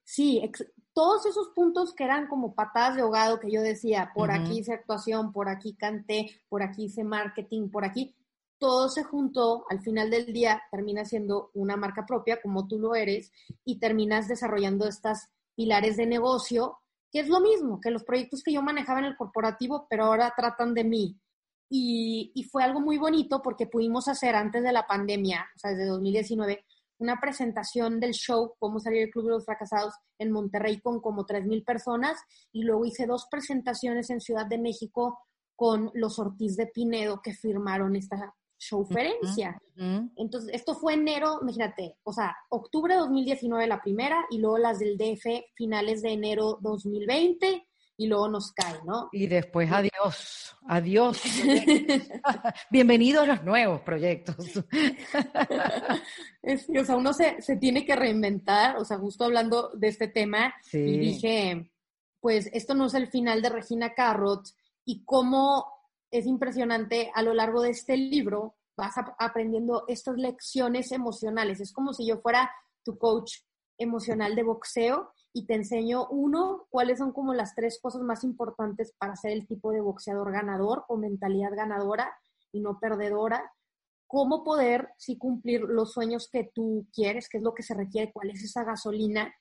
[0.10, 0.42] Sí,
[0.94, 4.72] todos esos puntos que eran como patadas de ahogado que yo decía, por aquí hice
[4.72, 8.16] actuación, por aquí canté, por aquí hice marketing, por aquí,
[8.58, 12.96] todo se juntó, al final del día termina siendo una marca propia, como tú lo
[12.96, 13.34] eres,
[13.66, 16.78] y terminas desarrollando estas pilares de negocio
[17.12, 20.34] que es lo mismo que los proyectos que yo manejaba en el corporativo, pero ahora
[20.36, 21.20] tratan de mí.
[21.70, 25.88] Y, fue algo muy bonito porque pudimos hacer antes de la pandemia, o sea, desde
[25.88, 26.64] 2019,
[27.00, 31.26] una presentación del show Cómo salir del Club de los Fracasados en Monterrey con como
[31.26, 32.18] 3.000 personas
[32.52, 35.20] y luego hice dos presentaciones en Ciudad de México
[35.56, 39.60] con los Ortiz de Pinedo que firmaron esta showferencia.
[40.16, 44.80] Entonces, esto fue enero, imagínate, o sea, octubre de 2019 la primera y luego las
[44.80, 49.10] del DF finales de enero 2020 y luego nos cae, ¿no?
[49.12, 51.20] Y después adiós, adiós.
[52.70, 54.36] Bienvenidos a los nuevos proyectos.
[54.58, 54.64] o
[56.86, 61.00] sea, uno se, se, tiene que reinventar, o sea, justo hablando de este tema, y
[61.00, 61.72] dije,
[62.20, 64.48] pues esto no es el final de Regina Carrot
[64.86, 65.66] y cómo
[66.12, 71.60] es impresionante a lo largo de este libro, vas aprendiendo estas lecciones emocionales.
[71.60, 72.52] Es como si yo fuera
[72.84, 73.40] tu coach
[73.78, 78.94] emocional de boxeo y te enseño, uno, cuáles son como las tres cosas más importantes
[78.98, 82.12] para ser el tipo de boxeador ganador o mentalidad ganadora
[82.52, 83.52] y no perdedora.
[84.08, 88.12] Cómo poder, sí, cumplir los sueños que tú quieres, qué es lo que se requiere,
[88.12, 89.34] cuál es esa gasolina.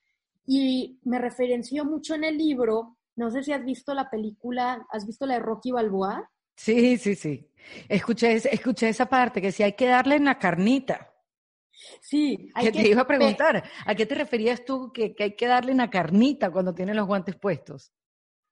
[0.46, 5.06] Y me referencio mucho en el libro, no sé si has visto la película, ¿has
[5.06, 6.30] visto la de Rocky Balboa?
[6.56, 7.50] Sí, sí, sí.
[7.88, 11.12] Escuché, escuché esa parte que si hay que darle en la carnita.
[12.00, 15.36] Sí, hay que, te iba a preguntar, ¿a qué te referías tú que, que, hay
[15.36, 17.92] que darle en la carnita cuando tiene los guantes puestos?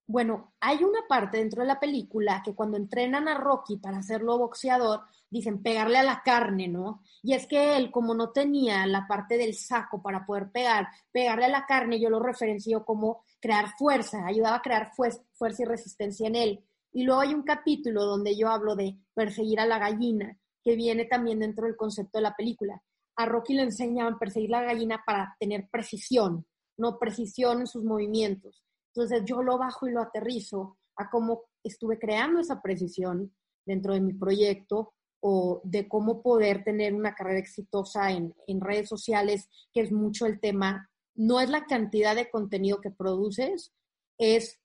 [0.06, 4.36] Bueno, hay una parte dentro de la película que cuando entrenan a Rocky para hacerlo
[4.36, 7.02] boxeador, dicen pegarle a la carne, ¿no?
[7.22, 11.46] Y es que él, como no tenía la parte del saco para poder pegar, pegarle
[11.46, 16.26] a la carne, yo lo referencio como crear fuerza, ayudaba a crear fuerza y resistencia
[16.28, 16.64] en él.
[16.92, 21.06] Y luego hay un capítulo donde yo hablo de perseguir a la gallina, que viene
[21.06, 22.82] también dentro del concepto de la película.
[23.16, 26.46] A Rocky le enseñaban perseguir la gallina para tener precisión,
[26.76, 28.62] no precisión en sus movimientos.
[28.94, 34.00] Entonces yo lo bajo y lo aterrizo a cómo estuve creando esa precisión dentro de
[34.00, 39.80] mi proyecto o de cómo poder tener una carrera exitosa en, en redes sociales, que
[39.80, 40.90] es mucho el tema.
[41.14, 43.72] No es la cantidad de contenido que produces,
[44.18, 44.60] es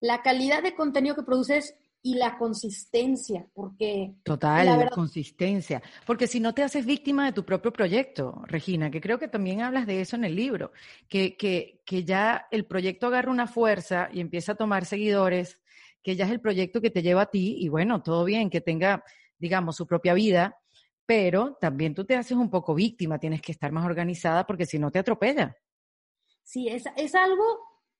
[0.00, 4.14] la calidad de contenido que produces y la consistencia, porque...
[4.22, 5.82] Total, la, consistencia.
[6.06, 9.62] Porque si no te haces víctima de tu propio proyecto, Regina, que creo que también
[9.62, 10.72] hablas de eso en el libro,
[11.08, 15.60] que, que, que ya el proyecto agarra una fuerza y empieza a tomar seguidores,
[16.02, 18.60] que ya es el proyecto que te lleva a ti, y bueno, todo bien, que
[18.60, 19.04] tenga,
[19.38, 20.56] digamos, su propia vida,
[21.04, 24.78] pero también tú te haces un poco víctima, tienes que estar más organizada porque si
[24.78, 25.56] no te atropella.
[26.44, 27.44] Sí, es, es algo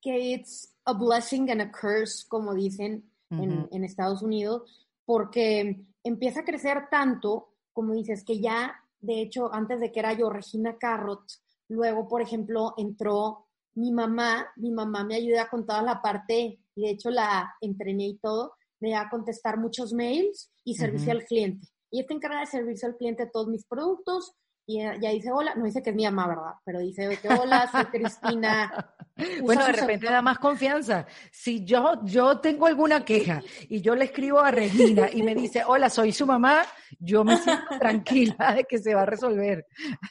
[0.01, 6.45] que es a blessing and a curse, como dicen en, Estados Unidos, porque empieza a
[6.45, 11.25] crecer tanto, como dices, que ya, de hecho, antes de que era yo Regina Carrot,
[11.69, 16.83] luego, por ejemplo, entró mi mamá, mi mamá me ayuda con toda la parte, y
[16.83, 21.25] de hecho la entrené y todo, me da a contestar muchos mails y servicio al
[21.25, 21.69] cliente.
[21.91, 24.35] Y esta encarga de servicio al cliente de todos mis productos,
[24.69, 26.53] y ya dice hola, no dice que es mi mamá, ¿verdad?
[26.63, 28.95] Pero dice que hola, soy Cristina.
[29.41, 31.07] bueno, de repente da más confianza.
[31.33, 35.63] Si yo, yo tengo alguna queja y yo le escribo a Regina y me dice,
[35.67, 36.67] hola, soy su mamá,
[36.99, 39.67] yo me siento tranquila de que se va a resolver.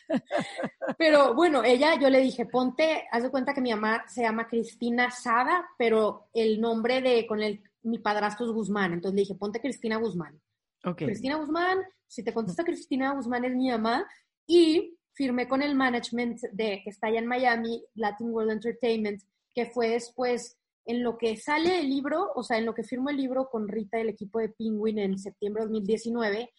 [0.98, 4.48] pero bueno, ella, yo le dije, ponte, haz de cuenta que mi mamá se llama
[4.48, 8.93] Cristina Sada, pero el nombre de, con el, mi padrastro es Guzmán.
[8.93, 10.41] Entonces le dije, ponte Cristina Guzmán.
[10.84, 11.06] Okay.
[11.06, 14.04] Cristina Guzmán, si te contesta Cristina Guzmán es mi mamá,
[14.48, 19.22] y firmé con el management de que está allá en Miami, Latin World Entertainment,
[19.54, 23.10] que fue después en lo que sale el libro, o sea, en lo que firmo
[23.10, 26.50] el libro con Rita del equipo de Penguin en septiembre de 2019,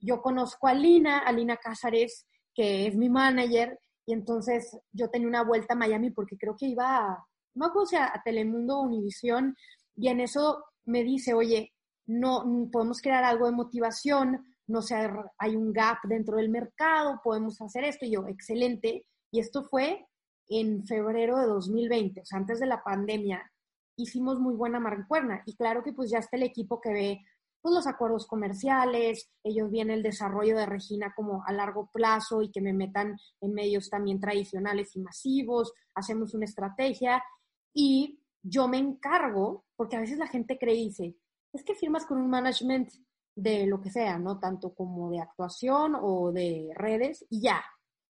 [0.00, 5.28] yo conozco a Lina, a Lina Cázares, que es mi manager, y entonces yo tenía
[5.28, 9.56] una vuelta a Miami porque creo que iba a, no o sea, a Telemundo, Univisión,
[9.96, 11.72] y en eso me dice, oye,
[12.06, 17.60] no, podemos crear algo de motivación, no sé, hay un gap dentro del mercado, podemos
[17.60, 18.06] hacer esto.
[18.06, 19.06] Y yo, excelente.
[19.30, 20.06] Y esto fue
[20.48, 23.50] en febrero de 2020, o sea, antes de la pandemia.
[23.96, 25.42] Hicimos muy buena marcuerna.
[25.46, 27.20] Y claro que pues ya está el equipo que ve
[27.64, 32.50] pues, los acuerdos comerciales, ellos ven el desarrollo de Regina como a largo plazo y
[32.50, 37.24] que me metan en medios también tradicionales y masivos, hacemos una estrategia
[37.72, 41.16] y yo me encargo, porque a veces la gente cree y dice,
[41.54, 42.90] es que firmas con un management
[43.34, 44.38] de lo que sea, ¿no?
[44.38, 47.62] Tanto como de actuación o de redes y ya,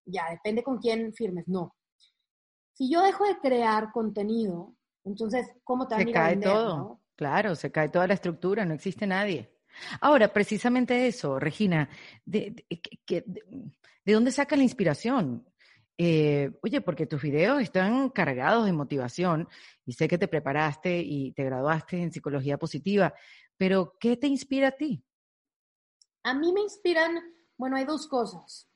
[0.04, 1.74] ya, depende con quién firmes, no.
[2.72, 7.54] Si yo dejo de crear contenido, entonces, ¿cómo te van se a cae todo, claro,
[7.54, 9.50] se cae toda la estructura, no existe nadie.
[10.00, 11.88] Ahora, precisamente eso, Regina,
[12.24, 12.64] ¿de,
[13.06, 15.46] de, dónde saca la inspiración?
[15.96, 19.48] Eh, oye, porque tus videos están cargados de motivación
[19.86, 23.14] y sé que te preparaste y te graduaste en psicología positiva,
[23.56, 25.04] pero ¿qué te inspira a ti?
[26.24, 27.20] A mí me inspiran,
[27.56, 28.68] bueno, hay dos cosas.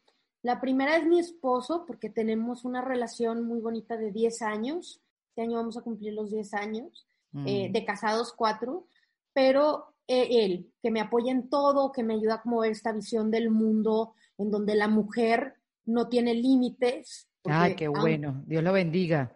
[0.42, 5.00] La primera es mi esposo, porque tenemos una relación muy bonita de 10 años.
[5.30, 7.06] Este año vamos a cumplir los 10 años,
[7.46, 7.72] eh, mm.
[7.72, 8.86] de casados cuatro,
[9.32, 13.30] pero eh, él, que me apoya en todo, que me ayuda a mover esta visión
[13.30, 15.54] del mundo en donde la mujer
[15.86, 17.28] no tiene límites.
[17.44, 19.34] Ah, qué bueno, Dios lo bendiga.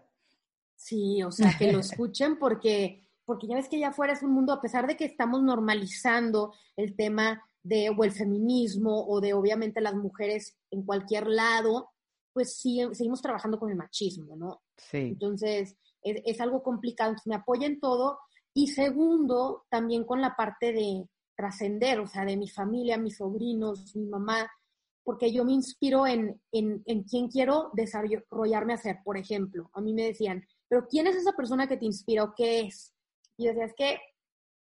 [0.76, 4.32] Sí, o sea, que lo escuchen porque, porque ya ves que ya afuera es un
[4.32, 9.34] mundo, a pesar de que estamos normalizando el tema de o el feminismo o de
[9.34, 11.90] obviamente las mujeres en cualquier lado,
[12.32, 14.62] pues sí, seguimos trabajando con el machismo, ¿no?
[14.76, 14.98] Sí.
[14.98, 18.18] Entonces, es, es algo complicado, entonces me apoya en todo.
[18.54, 23.94] Y segundo, también con la parte de trascender, o sea, de mi familia, mis sobrinos,
[23.96, 24.50] mi mamá,
[25.04, 28.98] porque yo me inspiro en, en, en quién quiero desarrollarme a ser.
[29.04, 32.34] Por ejemplo, a mí me decían, pero ¿quién es esa persona que te inspira o
[32.34, 32.94] qué es?
[33.36, 34.00] Y yo decía, es que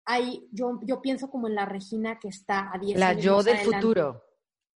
[0.05, 3.59] hay, yo, yo pienso como en la Regina que está a 10 La yo del
[3.59, 4.23] futuro.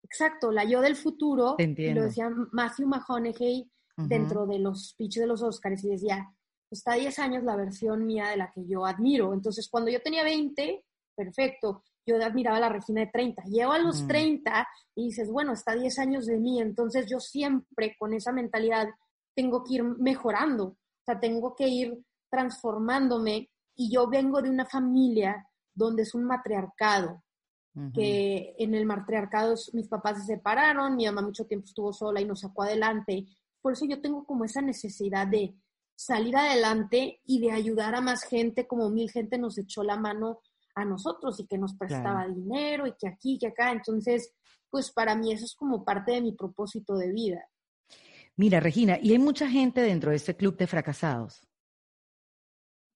[0.02, 1.56] Exacto, la yo del futuro.
[1.58, 6.28] Y lo decía Matthew McConaughey dentro de los speeches de los Oscars y decía,
[6.70, 9.32] está a 10 años la versión mía de la que yo admiro.
[9.32, 10.84] Entonces, cuando yo tenía 20,
[11.16, 13.44] perfecto, yo admiraba a la Regina de 30.
[13.44, 17.18] Llego a los 30 y dices, bueno, está a 10 años de mí, entonces yo
[17.18, 18.88] siempre con esa mentalidad
[19.34, 24.66] tengo que ir mejorando, o sea, tengo que ir transformándome y yo vengo de una
[24.66, 27.22] familia donde es un matriarcado,
[27.92, 32.24] que en el matriarcado mis papás se separaron, mi mamá mucho tiempo estuvo sola y
[32.24, 33.26] nos sacó adelante.
[33.60, 35.56] Por eso yo tengo como esa necesidad de
[35.96, 40.38] salir adelante y de ayudar a más gente, como mil gente nos echó la mano
[40.76, 43.72] a nosotros y que nos prestaba dinero y que aquí, que acá.
[43.72, 44.32] Entonces,
[44.70, 47.48] pues para mí eso es como parte de mi propósito de vida.
[48.36, 51.40] Mira, Regina, y hay mucha gente dentro de este club de fracasados.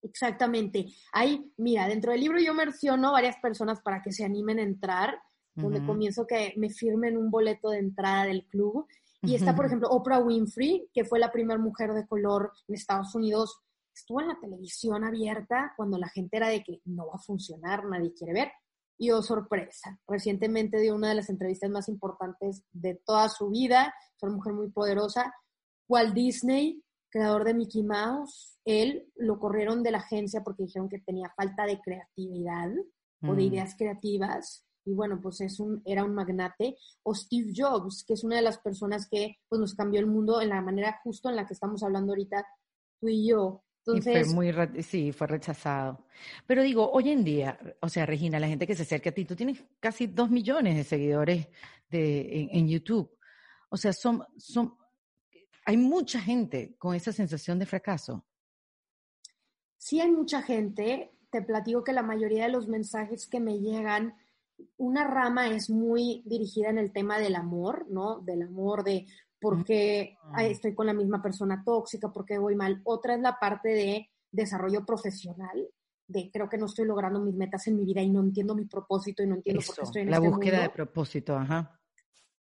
[0.02, 0.86] Exactamente.
[1.12, 5.20] Hay, mira, dentro del libro yo menciono varias personas para que se animen a entrar,
[5.54, 8.86] donde comienzo que me firmen un boleto de entrada del club.
[9.22, 13.12] Y está, por ejemplo, Oprah Winfrey, que fue la primera mujer de color en Estados
[13.16, 13.58] Unidos.
[13.92, 17.84] Estuvo en la televisión abierta cuando la gente era de que no va a funcionar,
[17.86, 18.52] nadie quiere ver.
[18.96, 23.94] Y oh, sorpresa, recientemente dio una de las entrevistas más importantes de toda su vida.
[24.16, 25.34] Es una mujer muy poderosa.
[25.88, 30.98] Walt Disney, creador de Mickey Mouse, él lo corrieron de la agencia porque dijeron que
[31.00, 32.70] tenía falta de creatividad
[33.22, 33.46] o de mm.
[33.46, 34.66] ideas creativas.
[34.84, 36.76] Y bueno, pues es un, era un magnate.
[37.02, 40.42] O Steve Jobs, que es una de las personas que pues, nos cambió el mundo
[40.42, 42.46] en la manera justo en la que estamos hablando ahorita
[43.00, 43.64] tú y yo.
[43.86, 46.04] Entonces, fue muy, sí, fue rechazado.
[46.46, 49.24] Pero digo, hoy en día, o sea, Regina, la gente que se acerca a ti,
[49.24, 51.48] tú tienes casi dos millones de seguidores
[51.88, 53.10] de, en, YouTube.
[53.70, 54.74] O sea, son, son,
[55.64, 58.26] hay mucha gente con esa sensación de fracaso.
[59.78, 61.12] Sí hay mucha gente.
[61.30, 64.14] Te platico que la mayoría de los mensajes que me llegan,
[64.76, 68.20] una rama es muy dirigida en el tema del amor, ¿no?
[68.20, 69.06] Del amor, de
[69.40, 72.80] por qué estoy con la misma persona tóxica, por qué voy mal.
[72.84, 75.68] Otra es la parte de desarrollo profesional,
[76.06, 78.64] de creo que no estoy logrando mis metas en mi vida y no entiendo mi
[78.64, 81.80] propósito y no entiendo por qué estoy en la este búsqueda de propósito, ajá.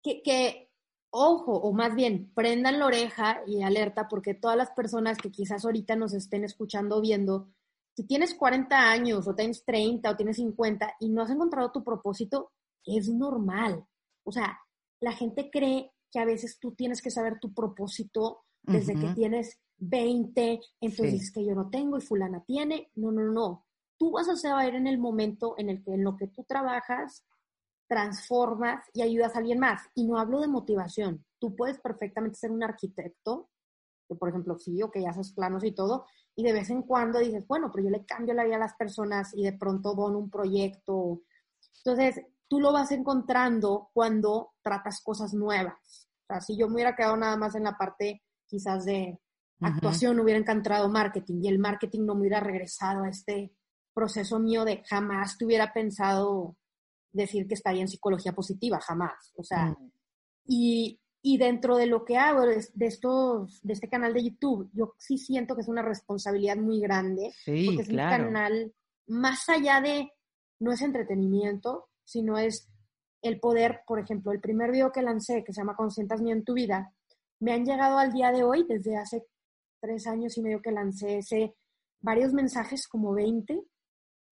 [0.01, 0.72] Que, que
[1.15, 5.63] ojo, o más bien, prendan la oreja y alerta porque todas las personas que quizás
[5.63, 7.49] ahorita nos estén escuchando o viendo,
[7.95, 11.83] si tienes 40 años o tienes 30 o tienes 50 y no has encontrado tu
[11.83, 12.51] propósito,
[12.83, 13.85] es normal.
[14.23, 14.59] O sea,
[14.99, 19.59] la gente cree que a veces tú tienes que saber tu propósito desde que tienes
[19.77, 22.89] 20, entonces es que yo no tengo y fulana tiene.
[22.95, 23.67] No, no, no.
[23.99, 27.23] Tú vas a saber en el momento en el que en lo que tú trabajas
[27.93, 29.83] transformas y ayudas a alguien más.
[29.93, 31.23] Y no hablo de motivación.
[31.37, 33.51] Tú puedes perfectamente ser un arquitecto,
[34.07, 36.81] que por ejemplo, sí, o que ya haces planos y todo, y de vez en
[36.81, 39.93] cuando dices, bueno, pero yo le cambio la vida a las personas y de pronto
[39.93, 41.21] dono un proyecto.
[41.85, 46.09] Entonces, tú lo vas encontrando cuando tratas cosas nuevas.
[46.23, 49.19] O sea, si yo me hubiera quedado nada más en la parte quizás de
[49.61, 53.53] actuación, hubiera encantado marketing y el marketing no me hubiera regresado a este
[53.93, 56.57] proceso mío de jamás te hubiera pensado
[57.13, 59.31] decir que estaría en psicología positiva, jamás.
[59.37, 59.91] O sea, mm.
[60.47, 64.95] y, y, dentro de lo que hago de, estos, de este canal de YouTube, yo
[64.97, 68.73] sí siento que es una responsabilidad muy grande, sí, porque es un canal
[69.07, 70.11] más allá de
[70.59, 72.69] no es entretenimiento, sino es
[73.21, 76.43] el poder, por ejemplo, el primer video que lancé, que se llama Consientas mí en
[76.43, 76.93] tu vida,
[77.39, 79.25] me han llegado al día de hoy, desde hace
[79.79, 81.55] tres años y medio que lancé ese,
[82.01, 83.61] varios mensajes, como 20,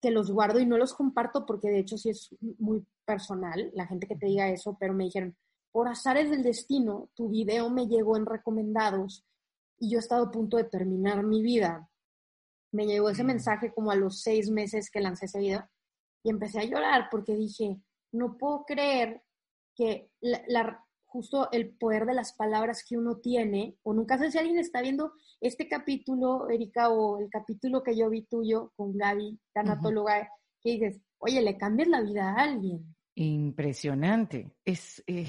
[0.02, 3.86] que los guardo y no los comparto porque de hecho sí es muy personal, la
[3.86, 5.36] gente que te diga eso, pero me dijeron,
[5.72, 9.24] por azares del destino, tu video me llegó en recomendados
[9.80, 11.89] y yo he estado a punto de terminar mi vida.
[12.72, 13.28] Me llegó ese mm.
[13.28, 15.70] mensaje como a los seis meses que lancé ese video
[16.24, 17.80] y empecé a llorar porque dije,
[18.12, 19.24] no puedo creer
[19.76, 24.38] que la, justo el poder de las palabras que uno tiene, o nunca sé si
[24.38, 29.38] alguien está viendo este capítulo, Erika, o el capítulo que yo vi tuyo con Gaby,
[29.53, 30.30] tanatóloga,
[30.62, 32.95] que dices, oye, le cambias la vida a alguien.
[33.16, 34.55] Impresionante.
[34.64, 35.28] Es, eh,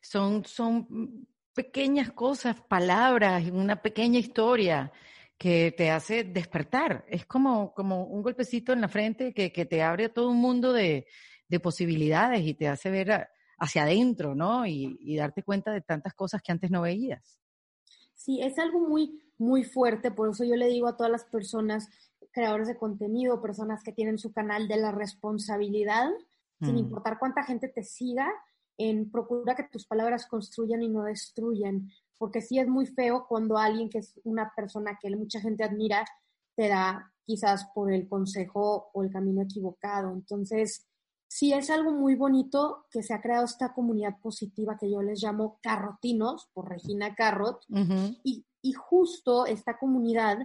[0.00, 4.90] son, son pequeñas cosas, palabras, una pequeña historia
[5.38, 7.04] que te hace despertar.
[7.08, 10.72] Es como, como un golpecito en la frente que, que te abre todo un mundo
[10.72, 11.06] de,
[11.46, 13.28] de posibilidades y te hace ver
[13.62, 14.66] hacia adentro, ¿no?
[14.66, 17.38] Y, y, darte cuenta de tantas cosas que antes no veías.
[18.12, 21.88] Sí, es algo muy, muy fuerte, por eso yo le digo a todas las personas,
[22.32, 26.10] creadores de contenido, personas que tienen su canal, de la responsabilidad,
[26.60, 26.78] sin mm.
[26.78, 28.28] importar cuánta gente te siga,
[28.78, 31.88] en procura que tus palabras construyan y no destruyan,
[32.18, 36.04] porque sí es muy feo cuando alguien que es una persona que mucha gente admira
[36.56, 40.12] te da quizás por el consejo o el camino equivocado.
[40.12, 40.88] Entonces,
[41.32, 45.22] sí es algo muy bonito que se ha creado esta comunidad positiva que yo les
[45.22, 47.64] llamo carrotinos, por Regina Carrot,
[48.22, 50.36] y, y, justo esta comunidad,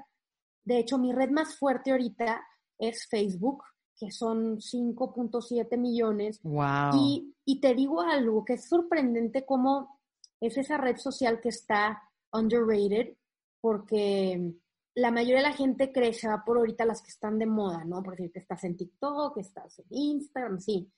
[0.63, 2.41] de hecho mi red más fuerte ahorita
[2.79, 3.63] es Facebook,
[3.97, 6.39] que son 5.7 millones.
[6.43, 6.91] Wow.
[6.95, 9.99] Y, y te digo algo, que es sorprendente cómo
[10.39, 13.17] es esa red social que está underrated,
[13.59, 14.53] porque
[14.97, 17.83] la mayoría de la gente cree se va por ahorita las que están de moda,
[17.85, 18.01] ¿no?
[18.01, 20.91] Por decir que estás en TikTok, estás en Instagram, sí.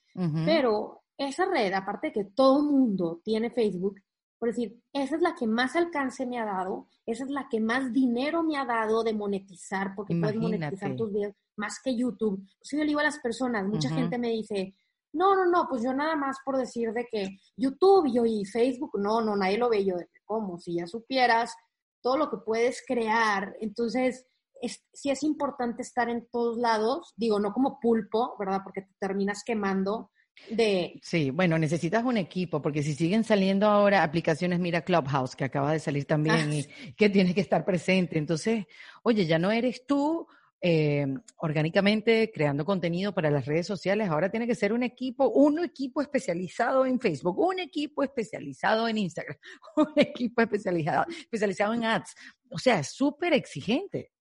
[0.46, 4.00] Pero esa red, aparte de que todo mundo tiene Facebook,
[4.38, 7.60] por decir, esa es la que más alcance me ha dado, esa es la que
[7.60, 12.42] más dinero me ha dado de monetizar, porque puedes monetizar tus videos más que YouTube.
[12.62, 14.74] Si yo le digo a las personas, mucha gente me dice,
[15.12, 18.46] no, no, no, pues yo nada más por decir de que YouTube y yo y
[18.46, 20.58] Facebook, no, no, nadie lo ve yo, ¿cómo?
[20.58, 21.54] Si ya supieras
[22.02, 23.54] todo lo que puedes crear.
[23.60, 24.26] Entonces,
[24.60, 28.60] es, sí es importante estar en todos lados, digo, no como pulpo, ¿verdad?
[28.64, 30.10] Porque te terminas quemando
[30.48, 30.98] de...
[31.02, 35.72] Sí, bueno, necesitas un equipo, porque si siguen saliendo ahora aplicaciones, mira Clubhouse, que acaba
[35.72, 38.18] de salir también, y que tienes que estar presente.
[38.18, 38.66] Entonces,
[39.02, 40.26] oye, ya no eres tú
[40.62, 41.06] eh,
[41.38, 46.02] orgánicamente creando contenido para las redes sociales, ahora tiene que ser un equipo, un equipo
[46.02, 49.36] especializado en Facebook, un equipo especializado en Instagram,
[49.76, 52.14] un equipo especializado, especializado en ads.
[52.50, 54.12] O sea, es súper exigente.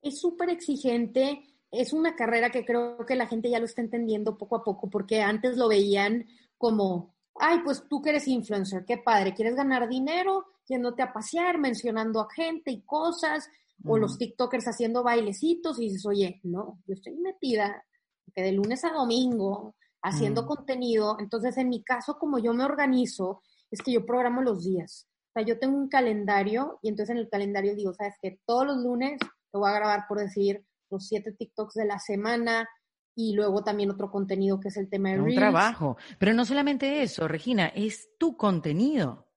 [0.00, 1.42] Es súper exigente.
[1.70, 4.88] Es una carrera que creo que la gente ya lo está entendiendo poco a poco,
[4.88, 9.88] porque antes lo veían como, ay, pues tú que eres influencer, qué padre, quieres ganar
[9.88, 13.50] dinero yéndote a pasear, mencionando a gente y cosas,
[13.84, 17.84] o los TikTokers haciendo bailecitos y dices, oye, no, yo estoy metida
[18.34, 21.16] que de lunes a domingo haciendo contenido.
[21.18, 25.08] Entonces, en mi caso, como yo me organizo, es que yo programo los días.
[25.28, 28.66] O sea, yo tengo un calendario y entonces en el calendario digo, sabes que todos
[28.66, 32.68] los lunes te voy a grabar, por decir, los siete TikToks de la semana
[33.16, 35.96] y luego también otro contenido que es el tema de Un trabajo.
[36.18, 39.28] Pero no solamente eso, Regina, es tu contenido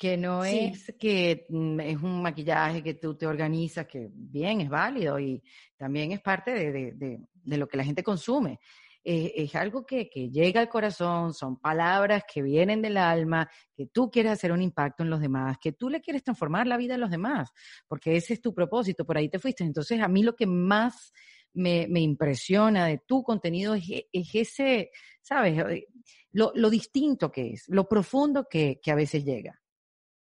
[0.00, 4.70] que no es que mm, es un maquillaje que tú te organizas, que bien, es
[4.70, 5.42] válido y
[5.76, 8.60] también es parte de, lo que la gente consume.
[9.04, 14.10] Eh, es algo que, llega al corazón, son palabras que vienen del alma, que tú
[14.10, 17.00] quieres hacer un impacto en los demás, que tú le quieres transformar la vida de
[17.00, 17.50] los demás,
[17.86, 19.64] porque ese es tu propósito, por ahí te fuiste.
[19.64, 21.12] Entonces, a mí lo que más
[21.52, 23.84] me, impresiona de tu contenido es,
[24.32, 25.58] ese, ¿sabes?
[25.58, 25.88] Eh,
[26.32, 29.59] lo, distinto que es, lo profundo que a veces llega.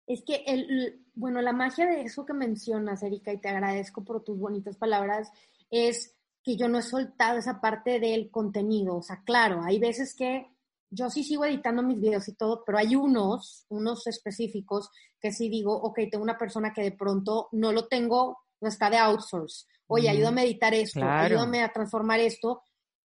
[0.06, 4.22] Es que, el, bueno, la magia de eso que mencionas, Erika, y te agradezco por
[4.22, 5.30] tus bonitas palabras,
[5.70, 8.96] es que yo no he soltado esa parte del contenido.
[8.96, 10.46] O sea, claro, hay veces que
[10.90, 15.48] yo sí sigo editando mis videos y todo, pero hay unos, unos específicos que sí
[15.48, 19.66] digo, ok, tengo una persona que de pronto no lo tengo, no está de outsource.
[19.86, 22.62] Oye, ayúdame a editar esto, ayúdame a transformar esto.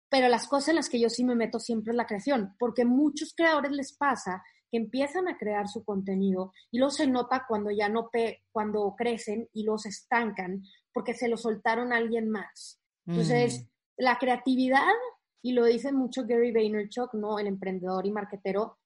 [0.09, 2.83] Pero las cosas en las que yo sí me meto siempre es la creación, porque
[2.83, 7.69] muchos creadores les pasa que empiezan a crear su contenido y luego se nota cuando
[7.69, 10.63] ya no, pe cuando crecen y los estancan
[10.93, 12.79] porque se lo soltaron a alguien más.
[13.05, 13.67] Entonces, mm.
[13.97, 14.93] la creatividad,
[15.41, 17.39] y lo dice mucho Gary Vaynerchuk, ¿no?
[17.39, 18.77] El emprendedor y marquetero,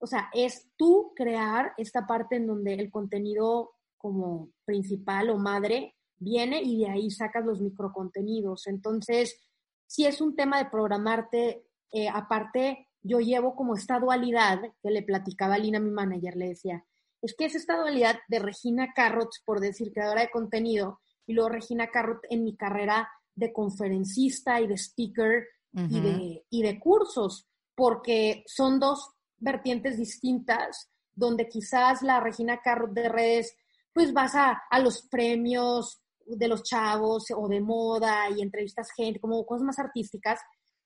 [0.00, 5.96] o sea, es tú crear esta parte en donde el contenido como principal o madre
[6.16, 8.66] viene y de ahí sacas los microcontenidos.
[8.66, 9.40] Entonces,
[9.86, 15.02] si es un tema de programarte, eh, aparte yo llevo como esta dualidad que le
[15.02, 16.84] platicaba a Lina, mi manager, le decía,
[17.22, 21.48] es que es esta dualidad de Regina Carrot, por decir, creadora de contenido, y luego
[21.48, 27.46] Regina Carrot en mi carrera de conferencista y de speaker y, de, y de cursos,
[27.74, 33.56] porque son dos vertientes distintas, donde quizás la Regina Carrot de redes,
[33.92, 39.20] pues vas a, a los premios de los chavos o de moda y entrevistas gente,
[39.20, 40.40] como cosas más artísticas,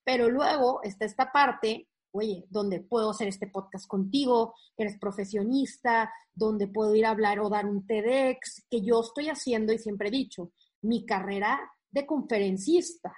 [0.04, 6.68] pero luego está esta parte oye, donde puedo hacer este podcast contigo, eres profesionista, donde
[6.68, 10.12] puedo ir a hablar o dar un TEDx, que yo estoy haciendo y siempre he
[10.12, 10.52] dicho,
[10.82, 11.60] mi carrera
[11.90, 13.12] de conferencista,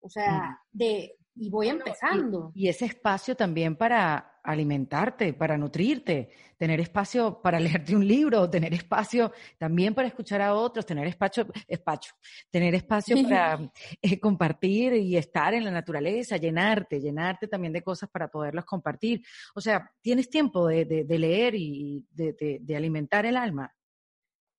[0.00, 2.52] o sea, de, y voy empezando.
[2.54, 8.72] y, ese espacio también para alimentarte, para nutrirte, tener espacio para leerte un libro, tener
[8.74, 12.14] espacio también para escuchar a otros, tener espacio, espacio
[12.50, 13.70] tener espacio para
[14.02, 19.22] eh, compartir y estar en la naturaleza, llenarte, llenarte también de cosas para poderlas compartir.
[19.54, 23.72] O sea, tienes tiempo de, de, leer y de, de alimentar el alma.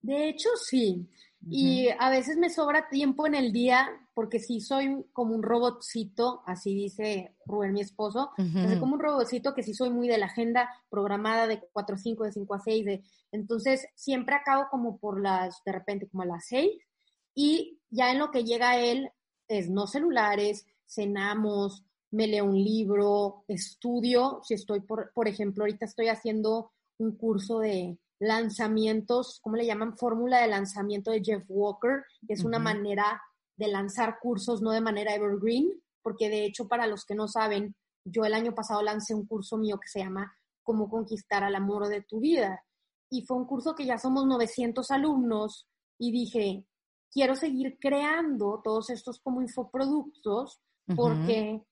[0.01, 1.09] De hecho, sí.
[1.47, 6.43] Y a veces me sobra tiempo en el día porque sí soy como un robotcito,
[6.45, 8.31] así dice Rubén, mi esposo,
[8.79, 12.23] como un robotcito que sí soy muy de la agenda programada de 4 a 5,
[12.25, 16.25] de 5 a 6, de, entonces siempre acabo como por las, de repente como a
[16.25, 16.69] las 6
[17.33, 19.09] y ya en lo que llega él
[19.47, 25.85] es no celulares, cenamos, me leo un libro, estudio, si estoy, por, por ejemplo, ahorita
[25.85, 29.97] estoy haciendo un curso de lanzamientos, ¿cómo le llaman?
[29.97, 33.21] Fórmula de lanzamiento de Jeff Walker, que es una manera
[33.55, 37.75] de lanzar cursos no de manera evergreen, porque de hecho para los que no saben,
[38.05, 41.87] yo el año pasado lancé un curso mío que se llama Cómo conquistar al amor
[41.87, 42.63] de tu vida.
[43.09, 45.67] Y fue un curso que ya somos 900 alumnos
[45.97, 46.65] y dije,
[47.11, 50.61] quiero seguir creando todos estos como infoproductos
[50.95, 51.63] porque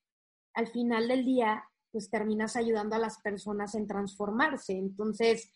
[0.53, 4.73] al final del día pues terminas ayudando a las personas en transformarse.
[4.73, 5.51] Entonces,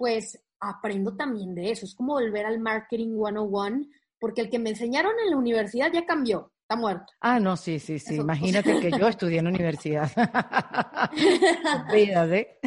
[0.00, 1.84] pues aprendo también de eso.
[1.84, 3.86] Es como volver al marketing 101,
[4.18, 7.12] porque el que me enseñaron en la universidad ya cambió, está muerto.
[7.20, 8.14] Ah, no, sí, sí, sí.
[8.14, 10.08] Imagínate que yo estudié en universidad.
[11.90, 12.58] Olvídate.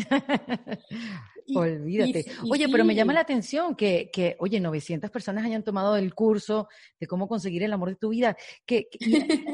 [1.56, 2.26] Olvídate.
[2.50, 6.68] oye, pero me llama la atención que, que, oye, 900 personas hayan tomado el curso
[7.00, 8.36] de cómo conseguir el amor de tu vida.
[8.66, 8.88] Que,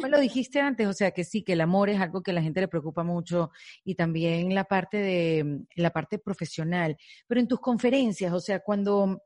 [0.01, 2.33] me lo dijiste antes, o sea, que sí, que el amor es algo que a
[2.33, 3.51] la gente le preocupa mucho
[3.83, 6.97] y también la parte de la parte profesional.
[7.27, 9.21] Pero en tus conferencias, o sea, cuando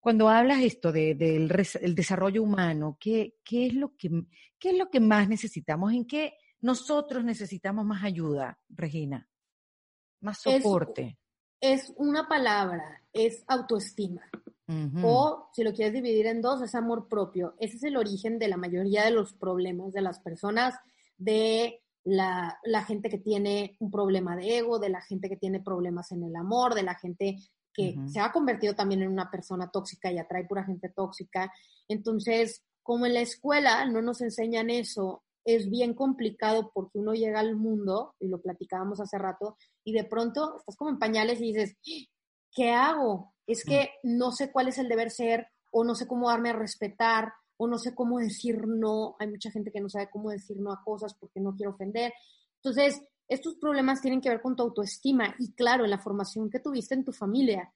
[0.00, 4.10] cuando hablas esto del de, desarrollo humano, ¿qué, qué, es lo que,
[4.58, 5.92] ¿qué es lo que más necesitamos?
[5.92, 9.28] ¿En qué nosotros necesitamos más ayuda, Regina?
[10.20, 11.18] Más soporte
[11.60, 14.22] es una palabra, es autoestima.
[15.04, 17.54] O si lo quieres dividir en dos, es amor propio.
[17.60, 20.74] Ese es el origen de la mayoría de los problemas de las personas,
[21.16, 26.10] de la, gente que tiene un problema de ego, de la gente que tiene problemas
[26.10, 27.36] en el amor, de la gente
[27.76, 31.52] que se ha convertido también en una persona tóxica y atrae pura gente tóxica.
[31.88, 37.38] Entonces, como en la escuela no nos enseñan eso, es bien complicado porque uno llega
[37.40, 41.52] al mundo, y lo platicábamos hace rato, y de pronto estás como en pañales y
[41.52, 41.76] dices,
[42.52, 43.34] ¿qué hago?
[43.46, 46.54] Es que no sé cuál es el deber ser, o no sé cómo darme a
[46.54, 49.16] respetar, o no sé cómo decir no.
[49.18, 52.12] Hay mucha gente que no sabe cómo decir no a cosas porque no quiere ofender.
[52.56, 56.60] Entonces, estos problemas tienen que ver con tu autoestima y claro, en la formación que
[56.60, 57.72] tuviste en tu familia.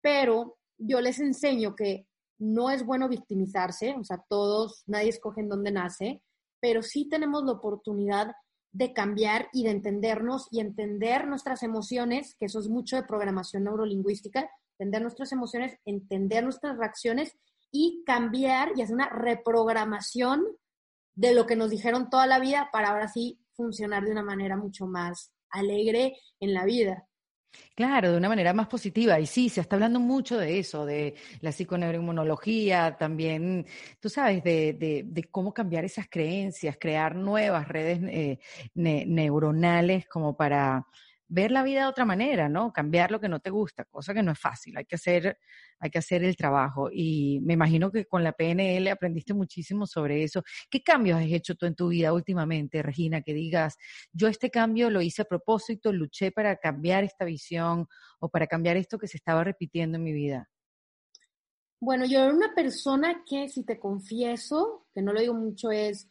[0.00, 2.06] Pero yo les enseño que
[2.38, 6.22] no es bueno victimizarse, o sea, todos, nadie escoge en dónde nace,
[6.60, 8.32] pero sí tenemos la oportunidad
[8.72, 13.64] de cambiar y de entendernos y entender nuestras emociones, que eso es mucho de programación
[13.64, 17.36] neurolingüística, entender nuestras emociones, entender nuestras reacciones
[17.70, 20.44] y cambiar y hacer una reprogramación
[21.14, 24.56] de lo que nos dijeron toda la vida para ahora sí funcionar de una manera
[24.56, 27.06] mucho más alegre en la vida.
[27.74, 29.18] Claro, de una manera más positiva.
[29.20, 33.66] Y sí, se está hablando mucho de eso, de la psiconeuroinmunología, también,
[34.00, 38.38] tú sabes, de, cómo cambiar esas creencias, crear nuevas redes eh,
[38.74, 40.86] neuronales como para
[41.28, 42.72] ver la vida de otra manera, ¿no?
[42.72, 45.38] Cambiar lo que no te gusta, cosa que no es fácil, hay que hacer,
[45.78, 46.88] hay que hacer el trabajo.
[46.92, 50.42] Y me imagino que con la PNL aprendiste muchísimo sobre eso.
[50.70, 53.22] ¿Qué cambios has hecho tú en tu vida últimamente, Regina?
[53.22, 53.76] Que digas,
[54.12, 57.86] yo este cambio lo hice a propósito, luché para cambiar esta visión
[58.20, 60.50] o para cambiar esto que se estaba repitiendo en mi vida.
[61.80, 66.08] Bueno, yo era una persona que, si te confieso, que no lo digo mucho, es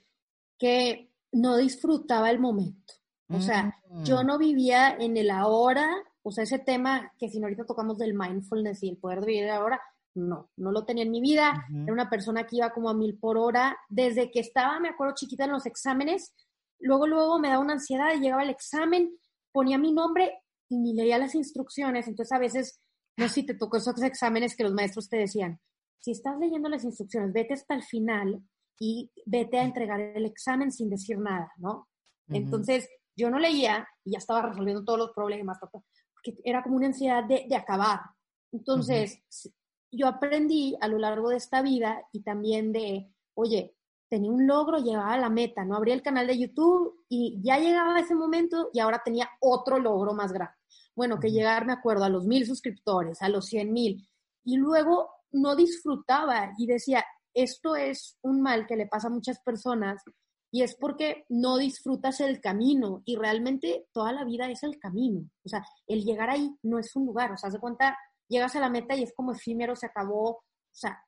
[0.60, 2.94] que no disfrutaba el momento.
[3.30, 4.28] O sea, yo mm.
[4.28, 5.90] no vivía en el ahora,
[6.22, 9.28] o sea, ese tema que si no ahorita tocamos del mindfulness y el poder de
[9.28, 9.82] vivir ahora,
[10.16, 11.66] no, no lo tenía en mi vida.
[11.72, 13.78] Era una persona que iba como a mil por hora.
[13.90, 16.34] Desde que estaba, me acuerdo chiquita en los exámenes,
[16.80, 19.18] luego, luego me daba una ansiedad, llegaba el examen,
[19.52, 22.08] ponía mi nombre y ni leía las instrucciones.
[22.08, 22.80] Entonces a veces,
[23.18, 25.60] no sé si te tocó esos exámenes que los maestros te decían,
[26.00, 28.44] si estás leyendo las instrucciones, vete hasta el final
[28.80, 31.88] y vete a entregar el examen sin decir nada, ¿no?
[32.30, 36.88] Entonces, yo no leía y ya estaba resolviendo todos los problemas, porque era como una
[36.88, 38.00] ansiedad de, de acabar.
[38.52, 39.22] Entonces,
[39.92, 43.76] yo aprendí a lo largo de esta vida y también de, oye,
[44.10, 45.76] tenía un logro, llegaba a la meta, ¿no?
[45.76, 49.80] Abría el canal de YouTube y ya llegaba a ese momento y ahora tenía otro
[49.80, 50.54] logro más grande.
[50.96, 54.08] Bueno, que llegar, me acuerdo, a los mil suscriptores, a los cien mil.
[54.44, 57.04] Y luego no disfrutaba y decía,
[57.34, 60.04] esto es un mal que le pasa a muchas personas
[60.54, 65.28] y es porque no disfrutas el camino y realmente toda la vida es el camino.
[65.44, 67.98] O sea, el llegar ahí no es un lugar, o sea, haz de cuenta,
[68.28, 71.04] llegas a la meta y es como efímero, se acabó, o sea,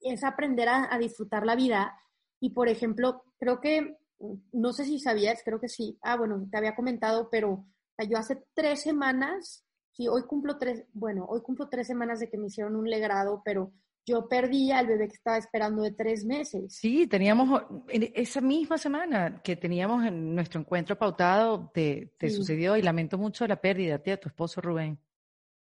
[0.00, 1.94] es aprender a, disfrutar la vida.
[2.40, 3.98] Y por ejemplo, creo que,
[4.52, 7.66] no sé si sabías, creo que sí, ah, bueno, te había comentado, pero
[8.08, 9.62] yo hace tres semanas,
[9.92, 13.42] sí, hoy cumplo tres, bueno, hoy cumplo tres semanas de que me hicieron un legrado,
[13.44, 13.74] pero
[14.06, 16.74] yo perdí al bebé que estaba esperando de tres meses.
[16.74, 23.18] Sí, teníamos esa misma semana que teníamos en nuestro encuentro pautado, te, sucedió y lamento
[23.18, 24.98] mucho la pérdida de tu esposo Rubén.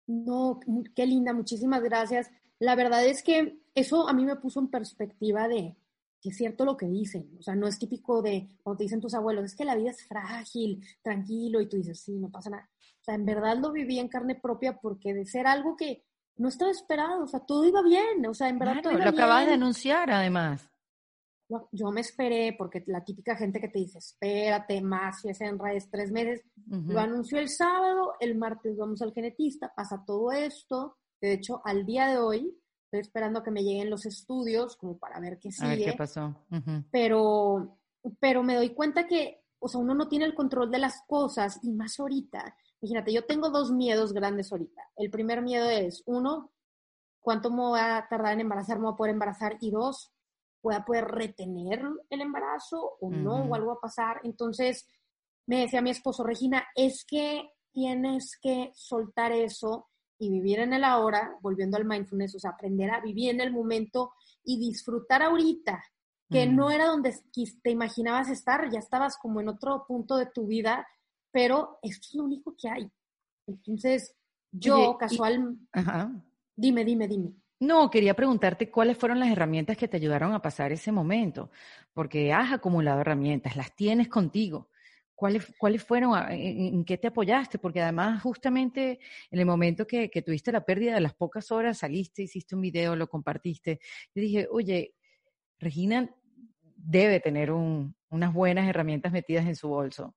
[0.06, 0.58] No,
[0.94, 2.30] qué linda, muchísimas gracias.
[2.58, 5.76] La verdad es que eso a mí me puso en perspectiva de
[6.20, 7.28] que es cierto lo que dicen.
[7.38, 9.90] O sea, no es típico de cuando te dicen tus abuelos, es que la vida
[9.90, 12.70] es frágil, tranquilo, y tú dices, sí, no pasa nada.
[13.00, 16.04] O sea, en verdad lo viví en carne propia porque de ser algo que
[16.36, 19.10] no estaba esperado, o sea, todo iba bien, o sea, en verdad todo iba lo
[19.10, 20.68] acabas de anunciar además.
[21.70, 25.58] Yo me esperé, porque la típica gente que te dice, espérate más, si es en
[25.58, 30.96] redes tres meses, lo anunció el sábado, el martes vamos al genetista, pasa todo esto,
[31.20, 34.98] de hecho, al día de hoy, estoy esperando a que me lleguen los estudios, como
[34.98, 35.66] para ver qué sigue.
[35.66, 36.34] A ver qué pasó.
[36.90, 37.78] pero,
[38.18, 41.60] pero me doy cuenta que, o sea, uno no tiene el control de las cosas,
[41.62, 44.82] y más ahorita, Imagínate, yo tengo dos miedos grandes ahorita.
[44.96, 46.50] El primer miedo es, uno,
[47.20, 48.78] ¿cuánto me voy a tardar en embarazar?
[48.78, 49.56] ¿Me voy a poder embarazar?
[49.60, 50.12] Y dos,
[50.60, 51.80] ¿voy a poder retener
[52.10, 53.44] el embarazo o no?
[53.44, 54.20] ¿O algo va a pasar?
[54.24, 54.88] Entonces,
[55.46, 60.82] me decía mi esposo, Regina, es que tienes que soltar eso y vivir en el
[60.82, 64.12] ahora, volviendo al mindfulness, o sea, aprender a vivir en el momento
[64.44, 65.82] y disfrutar ahorita,
[66.28, 67.14] que no era donde
[67.62, 70.86] te imaginabas estar, ya estabas como en otro punto de tu vida
[71.32, 72.90] pero esto es lo único que hay.
[73.46, 74.14] Entonces,
[74.52, 75.56] yo casual...
[76.54, 77.32] Dime, dime, dime.
[77.62, 81.50] No, quería preguntarte cuáles fueron las herramientas que te ayudaron a pasar ese momento,
[81.94, 84.68] porque has acumulado herramientas, las tienes contigo.
[85.14, 86.12] ¿Cuáles, ¿Cuáles fueron?
[86.32, 87.60] En, qué te apoyaste?
[87.60, 88.98] Porque además, justamente
[89.30, 92.96] en el momento que, tuviste la pérdida de las pocas horas, saliste, hiciste un video,
[92.96, 93.78] lo compartiste.
[94.12, 94.96] Yo dije, oye,
[95.60, 96.12] Regina
[96.76, 100.16] debe tener unas buenas herramientas metidas en su bolso.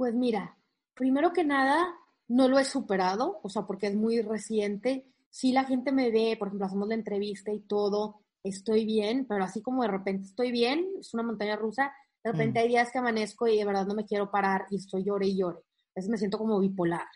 [0.00, 0.56] Pues mira,
[0.94, 1.94] primero que nada,
[2.26, 5.04] no lo he superado, o sea, porque es muy reciente.
[5.28, 9.44] Si la gente me ve, por ejemplo, hacemos la entrevista y todo, estoy bien, pero
[9.44, 11.92] así como de repente estoy bien, es una montaña rusa,
[12.24, 12.62] de repente mm.
[12.62, 15.36] hay días que amanezco y de verdad no me quiero parar y estoy llore y
[15.36, 15.58] llore.
[15.58, 17.06] A veces me siento como bipolar.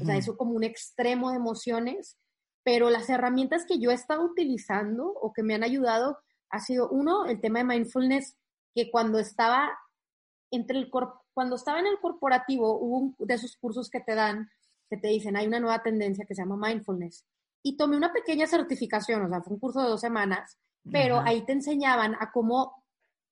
[0.00, 2.16] O sea, eso como un extremo de emociones,
[2.64, 6.16] pero las herramientas que yo he estado utilizando o que me han ayudado
[6.48, 8.34] ha sido, uno, el tema de mindfulness,
[8.74, 9.70] que cuando estaba
[10.50, 10.90] entre el
[11.32, 14.50] cuando estaba en el corporativo, hubo un de esos cursos que te dan,
[14.88, 17.24] que te dicen, hay una nueva tendencia que se llama mindfulness.
[17.62, 20.58] Y tomé una pequeña certificación, o sea, fue un curso de dos semanas,
[20.90, 22.84] pero ahí te enseñaban a cómo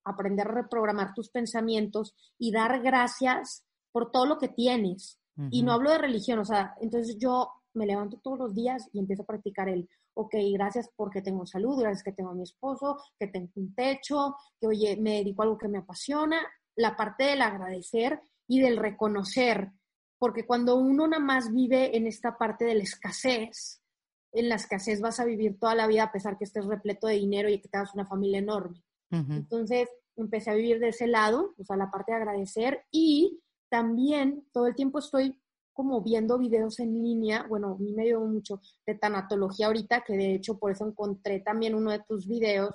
[0.04, 5.18] aprender a reprogramar tus pensamientos y dar gracias por todo lo que tienes.
[5.50, 8.98] Y no hablo de religión, o sea, entonces yo me levanto todos los días y
[8.98, 12.98] empiezo a practicar el, ok, gracias porque tengo salud, gracias que tengo a mi esposo,
[13.16, 16.38] que tengo un techo, que oye, me dedico a algo que me apasiona
[16.78, 19.72] la parte del agradecer y del reconocer,
[20.18, 23.82] porque cuando uno nada más vive en esta parte de la escasez,
[24.32, 27.14] en la escasez vas a vivir toda la vida a pesar que estés repleto de
[27.14, 28.82] dinero y que tengas una familia enorme.
[29.10, 34.46] Entonces empecé a vivir de ese lado, o sea, la parte de agradecer y también
[34.52, 35.40] todo el tiempo estoy
[35.72, 40.16] como viendo videos en línea, bueno, a mí me dio mucho de tanatología ahorita, que
[40.16, 42.74] de hecho por eso encontré también uno de tus videos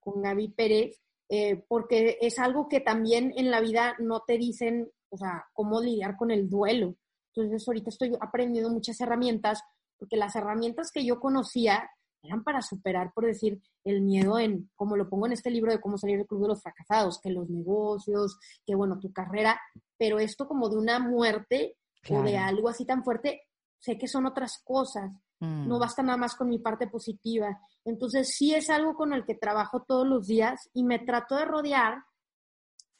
[0.00, 1.00] con Gaby Pérez,
[1.32, 5.80] eh, porque es algo que también en la vida no te dicen, o sea, cómo
[5.80, 6.96] lidiar con el duelo.
[7.32, 9.62] Entonces ahorita estoy aprendiendo muchas herramientas,
[9.96, 11.88] porque las herramientas que yo conocía
[12.22, 15.80] eran para superar, por decir, el miedo en, como lo pongo en este libro de
[15.80, 19.58] cómo salir del club de los fracasados, que los negocios, que bueno, tu carrera,
[19.96, 21.76] pero esto como de una muerte
[22.10, 23.42] o de algo así tan fuerte,
[23.78, 25.12] sé que son otras cosas.
[25.40, 25.80] No Mm.
[25.80, 27.58] basta nada más con mi parte positiva.
[27.84, 31.46] Entonces, sí es algo con el que trabajo todos los días y me trato de
[31.46, 32.04] rodear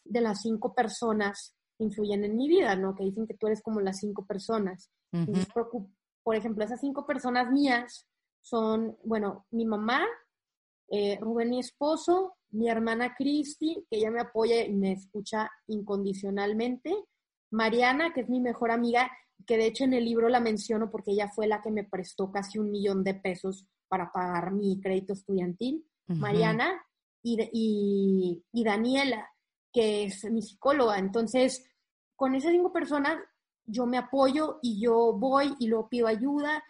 [0.05, 2.95] de las cinco personas que influyen en mi vida, ¿no?
[2.95, 4.91] Que dicen que tú eres como las cinco personas.
[5.13, 5.49] Entonces,
[6.23, 8.07] por ejemplo, esas cinco personas mías
[8.41, 10.07] son, bueno, mi mamá,
[10.89, 16.95] eh, Rubén, mi esposo, mi hermana Cristi, que ella me apoya y me escucha incondicionalmente,
[17.51, 19.11] Mariana, que es mi mejor amiga,
[19.47, 22.31] que de hecho en el libro la menciono porque ella fue la que me prestó
[22.31, 25.85] casi un millón de pesos para pagar mi crédito estudiantil.
[26.07, 26.83] Mariana
[27.23, 29.29] y, y, y Daniela,
[29.73, 30.99] que es mi psicóloga.
[30.99, 31.65] Entonces,
[32.17, 33.19] con esas cinco personas
[33.65, 36.65] yo me apoyo y yo voy y luego pido ayuda,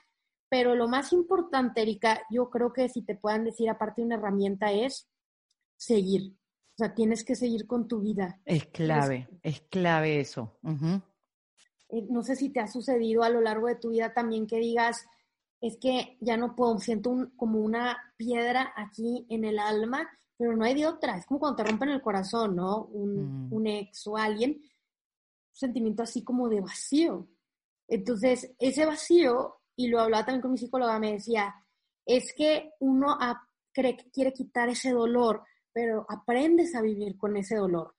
[0.48, 4.16] pero lo más importante, Erika, yo creo que si te puedan decir aparte de una
[4.16, 5.08] herramienta es
[5.76, 6.36] seguir.
[6.74, 8.40] O sea, tienes que seguir con tu vida.
[8.44, 10.58] Es clave, es clave eso.
[10.62, 11.00] Ujú.
[11.92, 14.58] Eh, no sé si te ha sucedido a lo largo de tu vida también que
[14.58, 15.06] digas,
[15.60, 20.56] es que ya no puedo, siento un- como una piedra aquí en el alma, pero
[20.56, 21.16] no hay de otra.
[21.18, 22.84] Es como cuando te rompen el corazón, ¿no?
[22.86, 23.52] Un, Mm.
[23.52, 24.70] un ex o alguien, un
[25.52, 27.28] sentimiento así como de vacío.
[27.88, 31.54] Entonces, ese vacío, y lo hablaba también con mi psicóloga, me decía,
[32.06, 37.36] es que uno a- cree que quiere quitar ese dolor, pero aprendes a vivir con
[37.36, 37.94] ese dolor.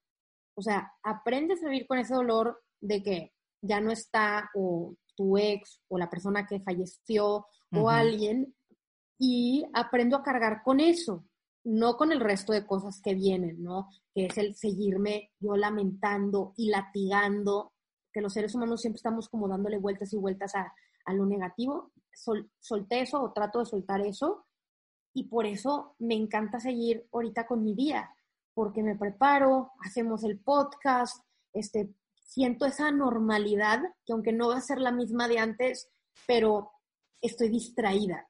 [0.56, 5.38] O sea, aprendes a vivir con ese dolor de que ya no está o tu
[5.38, 8.56] ex o la persona que falleció o alguien
[9.18, 11.26] y aprendo a cargar con eso,
[11.64, 13.88] no con el resto de cosas que vienen, ¿no?
[14.14, 17.74] Que es el seguirme yo lamentando y latigando,
[18.12, 20.74] que los seres humanos siempre estamos como dándole vueltas y vueltas a,
[21.06, 21.92] a lo negativo.
[22.14, 24.46] Sol- solté eso o trato de soltar eso
[25.14, 28.10] y por eso me encanta seguir ahorita con mi día,
[28.54, 31.94] porque me preparo, hacemos el podcast, este,
[32.32, 35.90] siento esa normalidad, que aunque no va a ser la misma de antes,
[36.26, 36.72] pero
[37.22, 38.26] estoy distraída.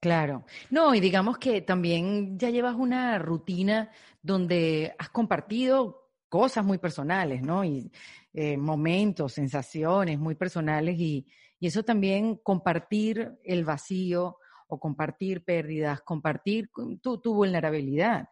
[0.00, 0.44] Claro.
[0.70, 3.90] No, y digamos que también ya llevas una rutina
[4.20, 7.64] donde has compartido cosas muy personales, ¿no?
[7.64, 7.90] Y
[8.34, 11.26] eh, momentos, sensaciones muy personales y,
[11.58, 14.36] y eso también compartir el vacío
[14.66, 16.70] o compartir pérdidas, compartir
[17.00, 18.28] tu, tu vulnerabilidad.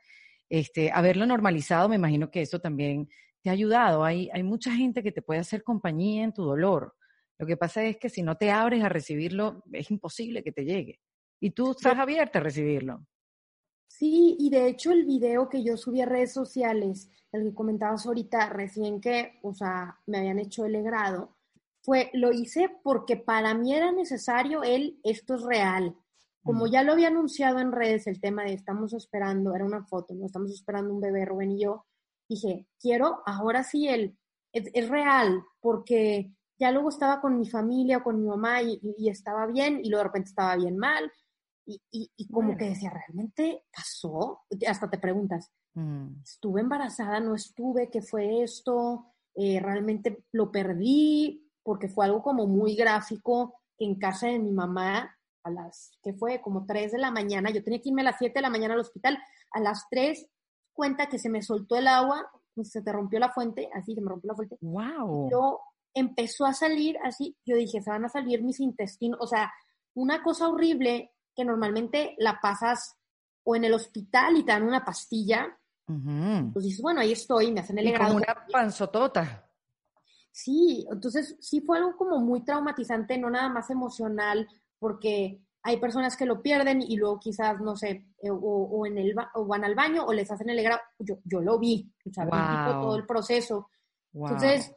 [0.48, 3.08] Este, haberlo normalizado, me imagino que eso también
[3.46, 4.02] te ha ayudado.
[4.02, 6.96] Hay, hay mucha gente que te puede hacer compañía en tu dolor.
[7.38, 10.64] Lo que pasa es que si no te abres a recibirlo, es imposible que te
[10.64, 10.98] llegue.
[11.38, 13.06] Y tú estás abierta a recibirlo.
[13.86, 18.04] Sí, y de hecho el video que yo subí a redes sociales, el que comentabas
[18.04, 21.36] ahorita recién que, o sea, me habían hecho el grado,
[21.82, 25.94] fue, lo hice porque para mí era necesario el, esto es real.
[26.42, 26.70] Como Mm.
[26.70, 30.26] ya lo había anunciado en redes el tema de estamos esperando, era una foto, no
[30.26, 31.86] estamos esperando un bebé, Rubén y yo,
[32.28, 34.16] dije, quiero ahora sí el,
[34.52, 38.94] es, es real, porque ya luego estaba con mi familia, con mi mamá y, y-
[38.98, 41.10] y estaba bien, y luego de repente estaba bien mal,
[41.66, 42.58] y, y, y como Bueno.
[42.58, 44.42] que decía, ¿realmente pasó?
[44.66, 47.20] Hasta te preguntas, Mm, ¿estuve embarazada?
[47.20, 47.90] ¿No estuve?
[47.90, 49.12] ¿Qué fue esto?
[49.34, 51.50] Eh, ¿Realmente lo perdí?
[51.62, 56.14] Porque fue algo como muy gráfico que en casa de mi mamá, a las, que
[56.14, 58.48] fue como 3 de la mañana, yo tenía que irme a las 7 de la
[58.48, 59.18] mañana al hospital,
[59.52, 60.26] a las 3
[60.76, 64.00] cuenta que se me soltó el agua, pues, se te rompió la fuente, así se
[64.00, 65.28] me rompió la fuente, wow.
[65.28, 65.62] luego
[65.92, 69.50] empezó a salir así, yo dije, se van a salir mis intestinos, o sea,
[69.94, 72.96] una cosa horrible que normalmente la pasas
[73.44, 75.58] o en el hospital y te dan una pastilla,
[75.88, 76.52] Ujú.
[76.52, 78.16] pues dices, bueno, ahí estoy, me hacen el Y como grado.
[78.16, 79.50] una panzotota.
[80.30, 84.46] Sí, entonces sí fue algo como muy traumatizante, no nada más emocional,
[84.78, 88.98] porque hay personas que lo pierden y luego quizás, no sé, eh, o, o en
[88.98, 90.80] el o van al baño o les hacen el grado.
[90.98, 93.68] Yo, yo lo vi, o sea, vi todo el proceso.
[94.12, 94.28] Wow.
[94.28, 94.72] Entonces,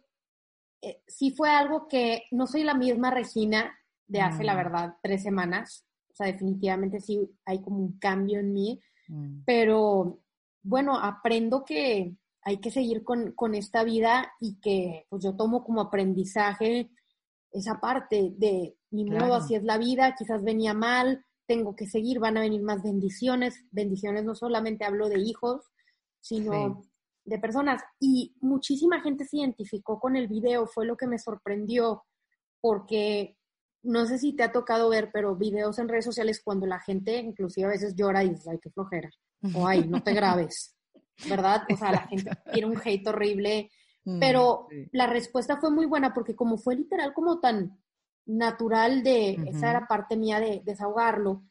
[0.82, 3.78] eh, sí fue algo que no soy la misma Regina
[4.08, 4.58] de hace, la Mm.
[4.58, 5.86] verdad, tres semanas.
[6.12, 10.20] O sea, definitivamente sí hay como un cambio en mí, Mm, pero
[10.64, 15.64] bueno, aprendo que hay que seguir con, con esta vida y que pues yo tomo
[15.64, 16.90] como aprendizaje
[17.52, 22.20] esa parte de mi modo, así es la vida, quizás venía mal, tengo que seguir,
[22.20, 25.66] van a venir más bendiciones, bendiciones no solamente hablo de hijos,
[26.20, 26.84] sino
[27.26, 27.82] de personas.
[28.00, 32.04] Y muchísima gente se identificó con el video, fue lo que me sorprendió,
[32.62, 33.38] porque
[33.84, 37.18] no sé si te ha tocado ver, pero videos en redes sociales cuando la gente
[37.18, 39.10] inclusive a veces llora y dices, ay, qué flojera,
[39.56, 40.76] o ay, no te grabes,
[41.30, 41.64] ¿verdad?
[41.72, 43.72] O sea, la gente tiene un hate horrible,
[44.04, 44.90] mm, pero sí.
[44.92, 47.80] la respuesta fue muy buena porque como fue literal como tan
[48.30, 51.44] natural de, esa era parte mía de desahogarlo,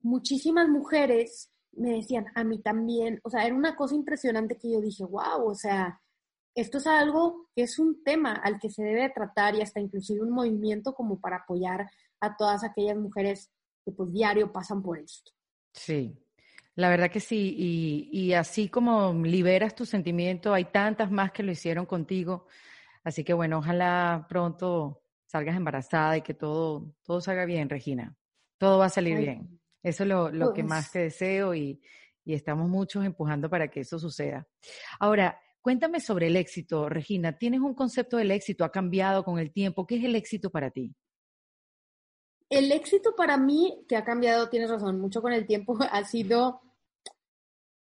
[0.00, 4.80] muchísimas mujeres me decían, a mí también, o sea, era una cosa impresionante que yo
[4.80, 6.00] dije, wow, o sea,
[6.54, 10.22] esto es algo que es un tema al que se debe tratar y hasta inclusive
[10.22, 11.88] un movimiento como para apoyar
[12.20, 13.50] a todas aquellas mujeres
[13.84, 15.32] que pues diario pasan por esto.
[15.72, 16.16] Sí,
[16.74, 21.42] la verdad que sí, y, y, así como liberas tu sentimiento, hay tantas más que
[21.42, 22.46] lo hicieron contigo,
[23.04, 24.99] así que bueno, ojalá pronto
[25.30, 28.16] salgas embarazada y que todo, todo salga bien, Regina.
[28.58, 29.60] Todo va a salir bien.
[29.80, 31.80] Eso es lo, lo que más pues te deseo y,
[32.24, 34.48] y estamos muchos empujando para que eso suceda.
[34.98, 37.38] Ahora, cuéntame sobre el éxito, Regina.
[37.38, 38.64] ¿Tienes un concepto del éxito?
[38.64, 39.86] ¿Ha cambiado con el tiempo?
[39.86, 40.94] ¿Qué es el éxito para ti?
[42.48, 46.60] El éxito para mí, que ha cambiado, tienes razón, mucho con el tiempo, ha sido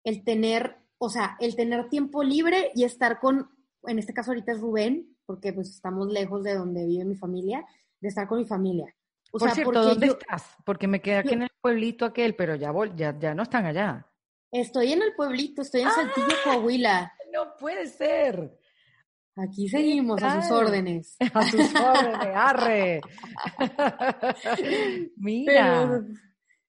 [0.04, 3.48] el tener, o sea, el tener tiempo libre y estar con,
[3.84, 7.64] en este caso ahorita es Rubén, porque pues estamos lejos de donde vive mi familia,
[8.00, 8.94] de estar con mi familia.
[9.32, 10.44] O Por cierto, ¿dónde estás?
[10.64, 14.06] Porque me quedé aquí en el pueblito aquel, pero ya, ya, ya no están allá.
[14.50, 16.44] Estoy en el pueblito, estoy en Saltillo, ¡Ah!
[16.44, 17.12] Coahuila.
[17.32, 18.58] No puede ser.
[19.36, 21.16] Aquí seguimos, a sus órdenes.
[21.32, 23.00] A sus órdenes, arre.
[25.16, 26.02] Mira.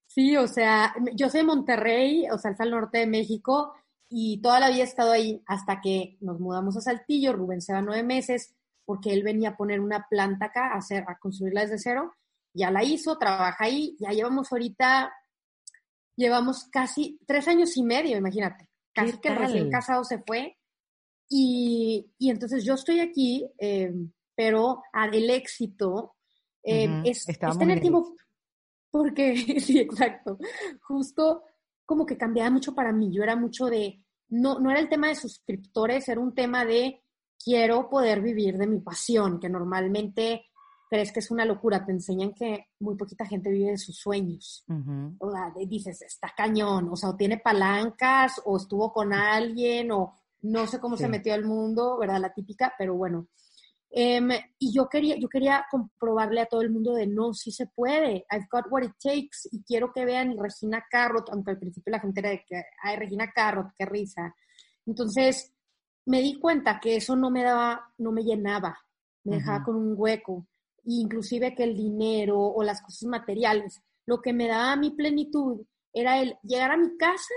[0.08, 3.74] sí, o sea, yo soy de Monterrey, o sea, al norte de México,
[4.16, 7.34] y toda la vida he estado ahí hasta que nos mudamos a Saltillo.
[7.34, 8.54] Rubén se va nueve meses
[8.86, 12.14] porque él venía a poner una planta acá, a, hacer, a construirla desde cero.
[12.54, 15.12] Ya la hizo, trabaja ahí, ya llevamos ahorita
[16.16, 18.70] llevamos casi tres años y medio, imagínate.
[18.94, 20.60] Casi que recién casado se fue.
[21.28, 23.92] Y, y entonces yo estoy aquí, eh,
[24.36, 26.16] pero el éxito
[26.62, 27.26] eh, es,
[27.58, 28.16] tener tiempo.
[28.92, 30.38] Porque, sí, exacto.
[30.82, 31.46] Justo
[31.86, 33.12] como que cambiaba mucho para mí.
[33.12, 37.04] Yo era mucho de, no, no era el tema de suscriptores, era un tema de
[37.44, 40.46] quiero poder vivir de mi pasión, que normalmente
[40.90, 44.64] crees que es una locura, te enseñan que muy poquita gente vive de sus sueños.
[45.18, 50.14] O sea, dices, está cañón, o sea, o tiene palancas, o estuvo con alguien, o
[50.44, 52.22] no sé cómo se metió al mundo, ¿verdad?
[52.22, 53.28] La típica, pero bueno.
[53.96, 57.68] Em, y yo quería, yo quería comprobarle a todo el mundo de no, sí se
[57.68, 61.92] puede, I've got what it takes, y quiero que vean Regina Carrot, aunque al principio
[61.92, 64.36] la gente era de que, ay, Regina Carrot, qué risa.
[64.88, 65.54] Entonces,
[66.06, 68.78] me di cuenta que eso no me daba, no me llenaba,
[69.24, 70.48] me dejaba con un hueco
[70.86, 73.82] inclusive que el dinero o las cosas materiales.
[74.06, 77.34] Lo que me daba mi plenitud era el llegar a mi casa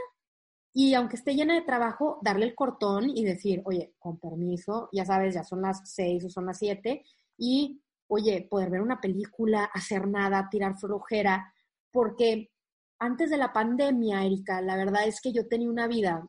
[0.79, 5.07] y aunque esté llena de trabajo, darle el cortón y decir, oye, con permiso, ya
[5.07, 7.03] sabes, ya son las seis o son las siete,
[7.39, 11.51] y oye, poder ver una película, hacer nada, tirar flojera,
[11.91, 12.51] porque
[12.99, 16.29] antes de la pandemia, Erika, la verdad es que yo tenía una vida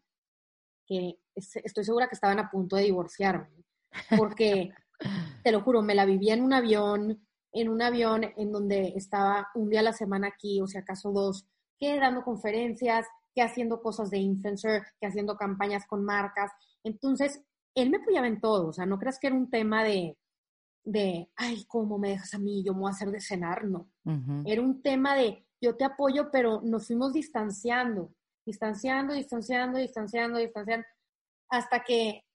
[0.85, 3.65] que estoy segura que estaban a punto de divorciarme,
[4.17, 4.71] porque
[5.43, 7.21] te lo juro, me la vivía en un avión,
[7.51, 11.11] en un avión en donde estaba un día a la semana aquí, o si acaso
[11.11, 11.45] dos,
[11.77, 13.05] que dando conferencias,
[13.37, 16.51] que haciendo cosas de influencer, que haciendo campañas con marcas.
[16.83, 17.39] Entonces,
[17.75, 20.17] él me apoyaba en todo, o sea, no creas que era un tema de,
[20.83, 22.63] de, ay, ¿cómo me dejas a mí?
[22.63, 23.91] Yo me voy a hacer de cenar, no.
[24.43, 28.11] Era un tema de, yo te apoyo, pero nos fuimos distanciando,
[28.43, 30.87] distanciando, distanciando, distanciando, distanciando,
[31.49, 32.25] hasta que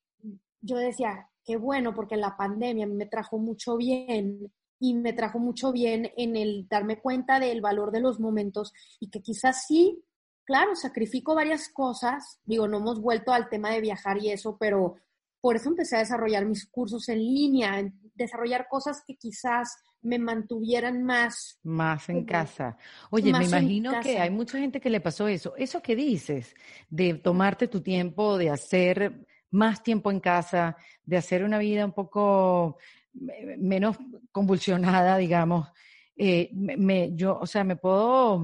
[0.61, 5.73] yo decía, qué bueno, porque la pandemia me trajo mucho bien y me trajo mucho
[5.73, 10.05] bien en el darme cuenta del valor de los momentos y que quizás sí,
[10.53, 14.97] claro, sacrifico varias cosas, digo, no hemos vuelto al tema de viajar y eso, pero
[15.41, 21.05] por eso empecé a desarrollar mis cursos en línea, desarrollar cosas que quizás me mantuvieran
[21.05, 21.59] más.
[21.63, 22.77] Más en casa.
[23.09, 25.55] Oye, me imagino que hay mucha gente que le pasó eso.
[25.57, 26.55] Eso que dices,
[26.91, 30.77] de tomarte tu tiempo, de hacer más tiempo en casa,
[31.07, 32.77] de hacer una vida un poco
[33.15, 33.97] menos
[34.31, 35.67] convulsionada, digamos.
[36.15, 38.39] Eh, me, yo, o sea, me puedo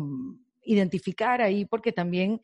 [0.69, 2.41] identificar ahí porque también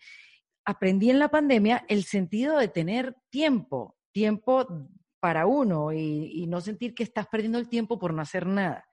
[0.65, 4.89] aprendí en la pandemia el sentido de tener tiempo, tiempo
[5.21, 8.85] para uno y, y no sentir que estás perdiendo el tiempo por no hacer nada.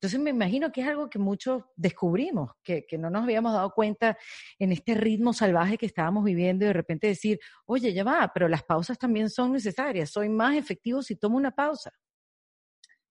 [0.00, 4.16] Entonces me imagino que es algo que muchos descubrimos, que, no nos habíamos dado cuenta
[4.56, 8.46] en este ritmo salvaje que estábamos viviendo y de repente decir, oye, ya va, pero
[8.46, 11.90] las pausas también son necesarias, soy más efectivo si tomo una pausa.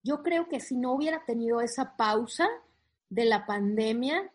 [0.02, 2.48] Yo creo que si no hubiera tenido esa pausa
[3.10, 4.32] de la pandemia,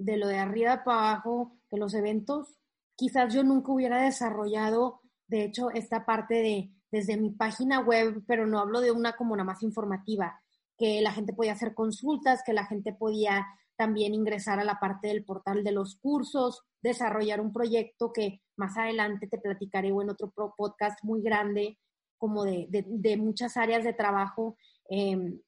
[0.00, 2.58] de lo de arriba para abajo, de los eventos,
[2.96, 8.46] quizás yo nunca hubiera desarrollado, de hecho, esta parte de desde mi página web, pero
[8.46, 10.40] no hablo de una como una más informativa,
[10.76, 13.46] que la gente podía hacer consultas, que la gente podía
[13.76, 18.76] también ingresar a la parte del portal de los cursos, desarrollar un proyecto que más
[18.76, 21.78] adelante te platicaré o en otro podcast muy grande,
[22.18, 24.56] como de, de, muchas áreas de trabajo
[24.90, 25.40] em,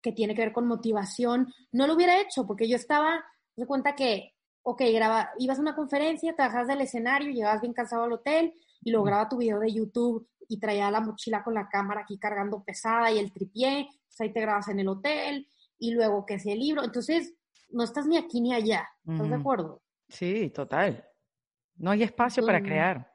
[0.00, 1.52] que tiene que ver con motivación.
[1.72, 3.22] No lo hubiera hecho porque yo estaba,
[3.56, 7.72] me cuenta que, ok, graba, ibas a una conferencia, te bajas del escenario, llegabas bien
[7.72, 11.68] cansado al hotel y lograba tu video de YouTube y traía la mochila con la
[11.68, 15.48] cámara aquí cargando pesada y el tripié, pues ahí te grabas en el hotel
[15.78, 17.34] y luego que si el libro, entonces
[17.70, 19.82] no estás ni aquí ni allá, ¿estás de acuerdo?
[20.08, 21.04] Sí, total.
[21.76, 23.10] No hay espacio para crear.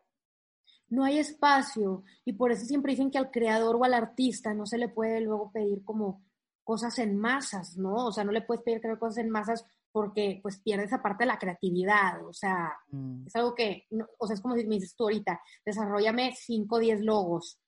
[0.90, 4.66] No hay espacio y por eso siempre dicen que al creador o al artista no
[4.66, 6.24] se le puede luego pedir como
[6.64, 8.08] cosas en masas, ¿no?
[8.08, 11.24] O sea, no le puedes pedir crear cosas en masas porque pues pierdes esa parte
[11.24, 13.28] de la creatividad, o sea, mm.
[13.28, 13.88] es algo que,
[14.18, 17.60] o sea, es como si me dices tú ahorita, desarrollame 5 o 10 logos,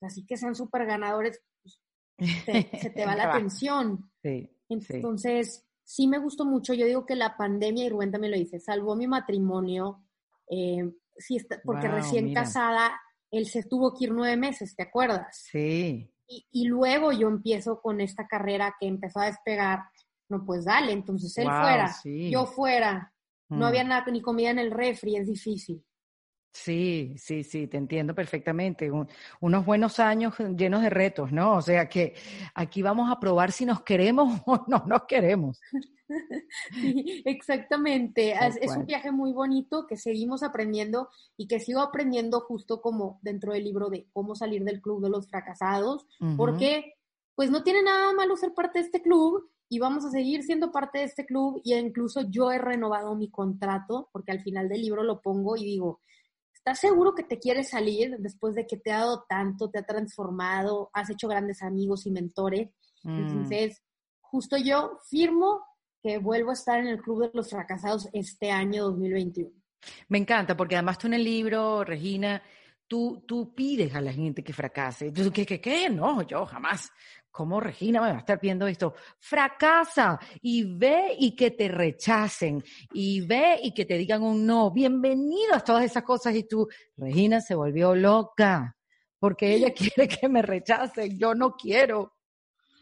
[0.00, 1.78] así que sean súper ganadores, pues,
[2.80, 4.10] se te va la atención.
[4.22, 6.06] Sí, Entonces, sí.
[6.08, 9.06] me gustó mucho, yo digo que la pandemia, y Rubén también lo dice, salvó mi
[9.06, 10.02] matrimonio,
[10.50, 13.00] eh, sí está, porque recién casada,
[13.30, 15.46] él se tuvo que ir nueve meses, ¿te acuerdas?
[15.50, 16.10] Sí.
[16.26, 19.84] Y, y luego yo empiezo con esta carrera que empezó a despegar
[20.38, 23.12] no, pues dale, entonces él fuera, yo fuera,
[23.48, 23.62] no mm.
[23.62, 25.84] había nada ni comida en el refri, es difícil.
[26.54, 28.88] Sí, sí, sí, te entiendo perfectamente.
[29.40, 31.56] unos buenos años llenos de retos, ¿no?
[31.56, 32.14] O sea que
[32.54, 35.60] aquí vamos a probar si nos queremos o no nos queremos.
[37.24, 38.36] exactamente.
[38.60, 43.52] Es, un viaje muy bonito que seguimos aprendiendo y que sigo aprendiendo justo como dentro
[43.52, 46.06] del libro de cómo salir del club de los fracasados,
[46.36, 46.94] porque
[47.34, 50.70] pues no tiene nada malo ser parte de este club y vamos a seguir siendo
[50.70, 54.82] parte de este club y incluso yo he renovado mi contrato porque al final del
[54.82, 56.00] libro lo pongo y digo,
[56.52, 59.82] ¿estás seguro que te quieres salir después de que te ha dado tanto, te ha
[59.82, 62.70] transformado, has hecho grandes amigos y mentores?
[63.02, 63.18] Mm.
[63.18, 63.82] Entonces,
[64.20, 65.62] justo yo firmo
[66.02, 69.50] que vuelvo a estar en el Club de los Fracasados este año 2021.
[70.08, 72.42] Me encanta, porque además tú en el libro, Regina,
[72.86, 75.12] tú, tú pides a la gente que fracase.
[75.12, 75.90] ¿Qué, qué, qué?
[75.90, 76.90] No, yo jamás.
[77.30, 78.94] ¿Cómo Regina me va a estar viendo esto?
[79.18, 82.62] Fracasa y ve y que te rechacen
[82.92, 84.70] y ve y que te digan un no.
[84.70, 88.76] Bienvenido a todas esas cosas y tú, Regina se volvió loca
[89.24, 92.12] porque ella quiere que me rechacen, yo no quiero.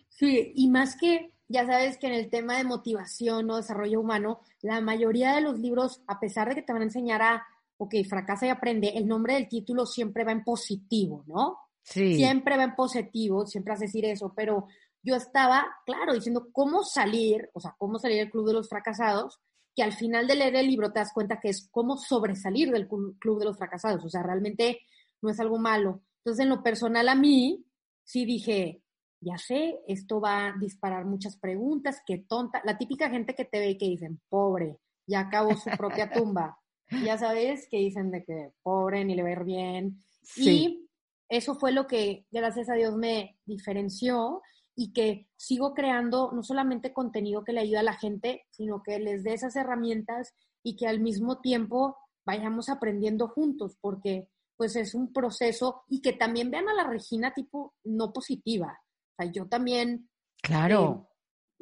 [0.09, 4.40] Sí, y más que, ya sabes que en el tema de motivación o desarrollo humano,
[4.61, 7.46] la mayoría de los libros, a pesar de que te van a enseñar a,
[7.83, 11.59] ok, fracasa y aprende, el nombre del título siempre va en positivo, ¿no?
[11.83, 14.68] Siempre va en positivo, siempre hace decir eso, pero
[15.03, 19.41] yo estaba, claro, diciendo cómo salir, o sea, cómo salir del club de los fracasados,
[19.74, 22.87] que al final de leer el libro te das cuenta que es cómo sobresalir del
[22.87, 24.78] club de los fracasados, o sea, realmente
[25.20, 26.03] no es algo malo.
[26.18, 27.66] Entonces, en lo personal a mí,
[28.05, 28.85] sí dije,
[29.20, 33.59] ya sé, esto va a disparar muchas preguntas, qué tonta, la típica gente que te
[33.59, 36.61] ve y que dicen, pobre, ya acabó su propia tumba,
[37.05, 39.99] ya sabes, que dicen de que pobre, ni le va a ir bien.
[40.36, 40.88] Y
[41.28, 44.43] eso fue lo que, gracias a Dios, me diferenció
[44.74, 48.99] y que sigo creando no solamente contenido que le ayuda a la gente, sino que
[48.99, 54.95] les dé esas herramientas y que al mismo tiempo vayamos aprendiendo juntos, porque pues es
[54.95, 58.80] un proceso y que también vean a la Regina tipo no positiva.
[59.12, 60.09] O sea, yo también...
[60.43, 61.09] Claro.
[61.09, 61.11] Eh,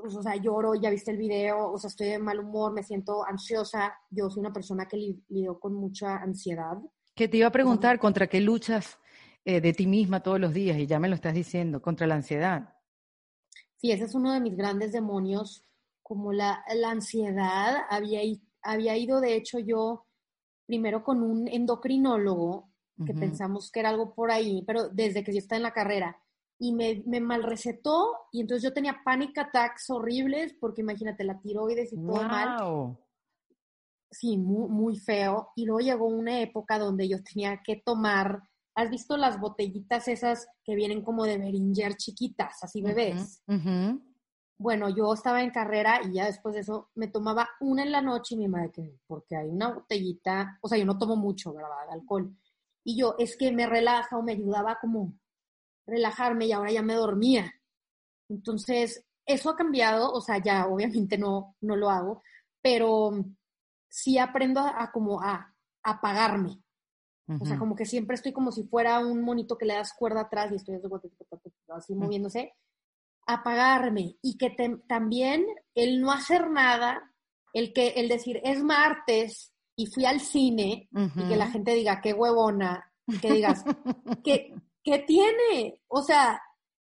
[0.01, 2.83] pues, o sea, lloro, ya viste el video, o sea, estoy de mal humor, me
[2.83, 3.95] siento ansiosa.
[4.11, 4.97] Yo soy una persona que
[5.29, 6.79] lidió con mucha ansiedad.
[7.15, 8.99] Que te iba a preguntar, ¿contra qué luchas
[9.45, 12.17] eh, de ti misma todos los días y ya me lo estás diciendo, contra la
[12.17, 12.75] ansiedad.
[13.77, 15.65] Sí, ese es uno de mis grandes demonios,
[16.03, 17.79] como la, la ansiedad.
[17.89, 18.21] Había,
[18.63, 20.07] había ido, de hecho, yo
[20.67, 22.69] primero con un endocrinólogo,
[23.07, 26.21] que pensamos que era algo por ahí, pero desde que yo estaba en la carrera,
[26.61, 31.41] y me, me mal recetó, y entonces yo tenía panic attacks horribles, porque imagínate, la
[31.41, 32.97] tiroides y todo mal.
[34.13, 35.51] Sí, muy, muy feo.
[35.57, 38.43] Y luego llegó una época donde yo tenía que tomar
[38.75, 43.43] ¿Has visto las botellitas esas que vienen como de Beringer chiquitas, así bebés?
[44.57, 48.03] Bueno, yo estaba en carrera y ya después de eso me tomaba una en la
[48.03, 51.53] noche y mi madre que, porque hay una botellita, o sea, yo no tomo mucho,
[51.53, 51.91] ¿verdad?
[51.91, 52.35] Alcohol.
[52.85, 55.15] Y yo, es que me relaja o me ayudaba como
[55.87, 57.53] relajarme y ahora ya me dormía.
[58.29, 62.23] Entonces, eso ha cambiado, o sea, ya obviamente no, no lo hago,
[62.63, 63.13] pero
[63.89, 66.63] sí aprendo a, como a apagarme,
[67.41, 70.23] o sea, como que siempre estoy como si fuera un monito que le das cuerda
[70.23, 70.81] atrás y estoy
[71.69, 72.55] así moviéndose.
[73.25, 74.51] Apagarme y que
[74.89, 77.13] también el no hacer nada,
[77.53, 82.01] el que el decir es martes y fui al cine y que la gente diga
[82.01, 83.65] qué huevona, que digas
[84.25, 84.53] ¿qué,
[84.83, 85.81] ¿qué tiene?
[85.89, 86.41] O sea,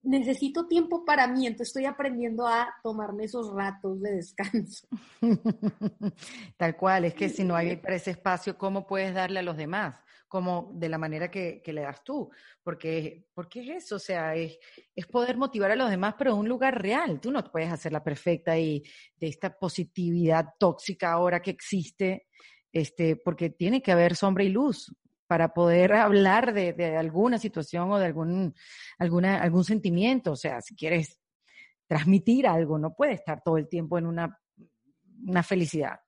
[0.04, 4.88] necesito tiempo para mí, entonces estoy aprendiendo a tomarme esos ratos de descanso.
[6.58, 9.58] Tal cual, es que si no hay para ese espacio, ¿cómo puedes darle a los
[9.58, 9.96] demás?
[10.32, 12.32] como de la manera que, le das tú,
[12.64, 14.58] porque, porque es eso, o sea, es,
[14.96, 17.20] es, poder motivar a los demás, pero en un lugar real.
[17.20, 18.82] Tú no puedes hacer la perfecta y
[19.18, 22.28] de esta positividad tóxica ahora que existe,
[22.72, 24.96] este, porque tiene que haber sombra y luz.
[25.32, 28.54] Para poder hablar de, alguna situación o de algún,
[29.00, 30.34] algún sentimiento.
[30.34, 31.22] O sea, si quieres
[31.88, 34.38] transmitir algo, no puede estar todo el tiempo en una,
[35.26, 36.02] una felicidad.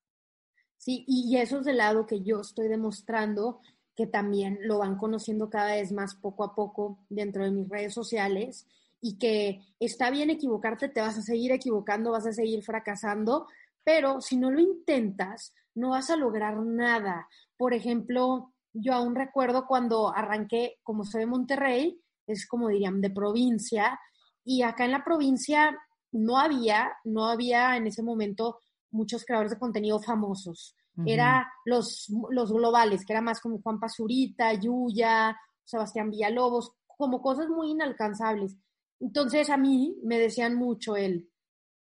[0.76, 3.61] Sí, y eso es del lado que yo estoy demostrando
[3.95, 7.93] que también lo van conociendo cada vez más poco a poco dentro de mis redes
[7.93, 8.67] sociales
[8.99, 13.47] y que está bien equivocarte, te vas a seguir equivocando, vas a seguir fracasando,
[13.86, 17.30] pero si no lo intentas, no vas a lograr nada.
[17.55, 23.09] Por ejemplo, yo aún recuerdo cuando arranqué, como soy de Monterrey, es como dirían, de
[23.09, 23.99] provincia,
[24.43, 25.78] y acá en la provincia
[26.11, 28.59] no había, no había en ese momento
[28.91, 30.76] muchos creadores de contenido famosos.
[31.07, 37.49] Era los, los globales, que era más como Juan Pazurita, Yuya, Sebastián Villalobos, como cosas
[37.49, 38.55] muy inalcanzables.
[38.99, 41.32] Entonces a mí me decían mucho el,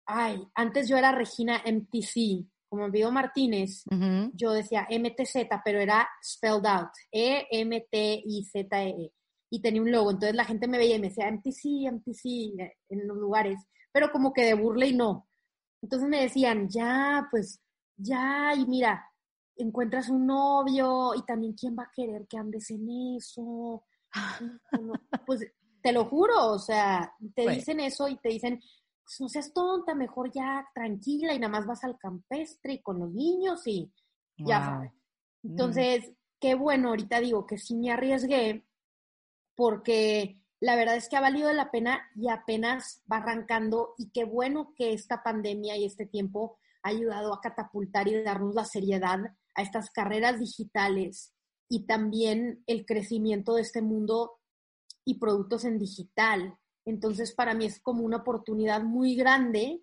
[0.05, 3.83] ay, antes yo era Regina MTC, como Vido Martínez,
[4.33, 8.67] yo decía MTZ, pero era spelled out, E-M-T-I-Z-E.
[8.69, 9.11] -E.
[9.49, 13.07] Y tenía un logo, entonces la gente me veía y me decía MTC, MTC en
[13.07, 13.59] los lugares,
[13.93, 15.27] pero como que de burla y no.
[15.81, 17.61] Entonces me decían, ya, pues
[17.95, 19.09] ya, y mira,
[19.55, 22.87] encuentras un novio y también quién va a querer que andes en
[23.17, 23.83] eso.
[25.25, 25.45] Pues
[25.81, 28.86] te lo juro, o sea, te dicen eso y te dicen, pues
[29.19, 33.11] no seas tonta, mejor ya tranquila y nada más vas al campestre y con los
[33.11, 33.91] niños y
[34.37, 34.91] ya sabes.
[35.43, 35.49] Mm.
[35.49, 38.65] Entonces, qué bueno, ahorita digo que sí me arriesgué
[39.55, 44.23] porque la verdad es que ha valido la pena y apenas va arrancando y qué
[44.23, 49.19] bueno que esta pandemia y este tiempo ha ayudado a catapultar y darnos la seriedad
[49.55, 51.33] a estas carreras digitales
[51.69, 54.39] y también el crecimiento de este mundo
[55.05, 56.57] y productos en digital.
[56.87, 59.81] Entonces, para mí es como una oportunidad muy grande,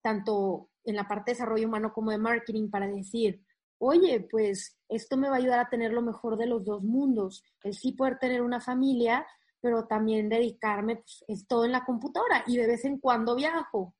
[0.00, 3.42] tanto en la parte de desarrollo humano como de marketing, para decir,
[3.78, 7.42] oye, pues esto me va a ayudar a tener lo mejor de los dos mundos,
[7.64, 9.26] el sí poder tener una familia,
[9.60, 13.96] pero también dedicarme, pues, es todo en la computadora y de vez en cuando viajo.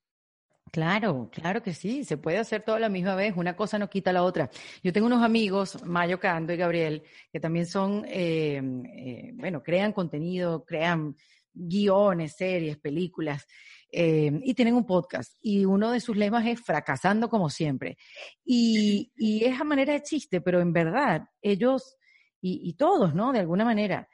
[0.70, 3.90] Claro, claro que sí, se puede hacer todo a la misma vez, una cosa no
[3.90, 4.50] quita la otra.
[4.82, 7.02] Yo tengo unos amigos, Mayo Cando y Gabriel,
[7.32, 8.61] que también son, eh,
[8.96, 11.16] eh, bueno, crean contenido, crean
[11.55, 13.46] guiones, series, películas,
[13.90, 15.36] eh, y tienen un podcast.
[15.40, 17.96] Y uno de sus lemas es fracasando como siempre.
[18.44, 21.96] Y, y es a manera de chiste, pero en verdad, ellos
[22.40, 23.32] y, y todos, ¿no?
[23.32, 24.09] De alguna manera,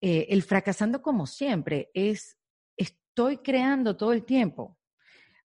[0.00, 2.36] el fracasando como siempre es,
[2.76, 4.78] estoy creando todo el tiempo.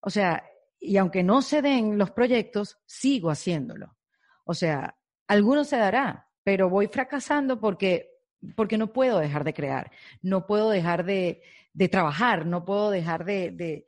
[0.01, 0.43] O sea,
[0.79, 3.97] y aunque no se den los proyectos, sigo haciéndolo.
[4.45, 8.09] O sea, alguno se dará, pero voy fracasando porque,
[8.55, 11.41] porque no puedo dejar de crear, no puedo dejar de,
[11.91, 13.85] trabajar, no puedo dejar de,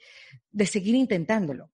[0.65, 1.69] seguir intentándolo.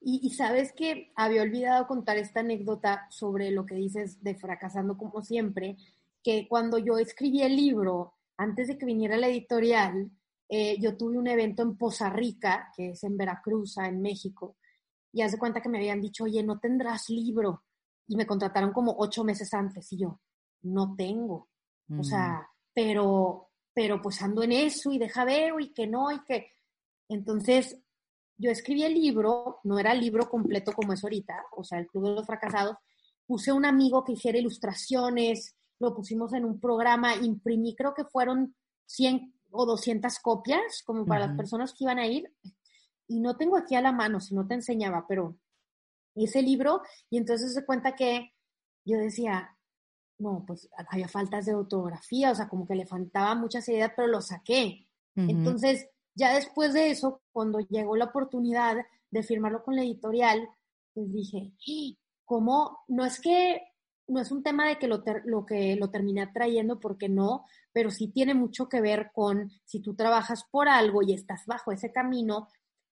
[0.00, 4.98] Y, y, sabes que había olvidado contar esta anécdota sobre lo que dices de fracasando
[4.98, 5.76] como siempre,
[6.22, 10.10] que cuando yo escribí el libro, antes de que viniera la editorial,
[10.48, 14.56] eh, yo tuve un evento en Poza Rica, que es en Veracruz, en México,
[15.12, 17.64] y hace cuenta que me habían dicho, oye, no tendrás libro.
[18.06, 20.20] Y me contrataron como ocho meses antes, y yo,
[20.62, 21.48] no tengo.
[21.98, 22.46] O sea, mm.
[22.72, 26.52] pero, pero pues ando en eso y deja veo y que no, y que.
[27.08, 27.78] Entonces,
[28.36, 31.86] yo escribí el libro, no era el libro completo como es ahorita, o sea, el
[31.86, 32.76] Club de los Fracasados.
[33.26, 38.54] Puse un amigo que hiciera ilustraciones, lo pusimos en un programa, imprimí, creo que fueron
[38.86, 42.32] 100 o 200 copias, como para las personas que iban a ir.
[43.06, 45.36] Y no tengo aquí a la mano, si no te enseñaba, pero
[46.14, 48.32] ese libro, y entonces se cuenta que
[48.84, 49.56] yo decía,
[50.18, 54.08] no, pues había faltas de ortografía, o sea, como que le faltaba mucha seriedad, pero
[54.08, 54.86] lo saqué.
[55.16, 58.76] Entonces, ya después de eso, cuando llegó la oportunidad
[59.10, 60.48] de firmarlo con la editorial,
[60.92, 61.52] pues dije,
[62.24, 62.80] ¿cómo?
[62.88, 63.62] No es que
[64.06, 67.90] no es un tema de que lo, lo que lo terminé trayendo porque no, pero
[67.90, 71.92] sí tiene mucho que ver con si tú trabajas por algo y estás bajo ese
[71.92, 72.48] camino,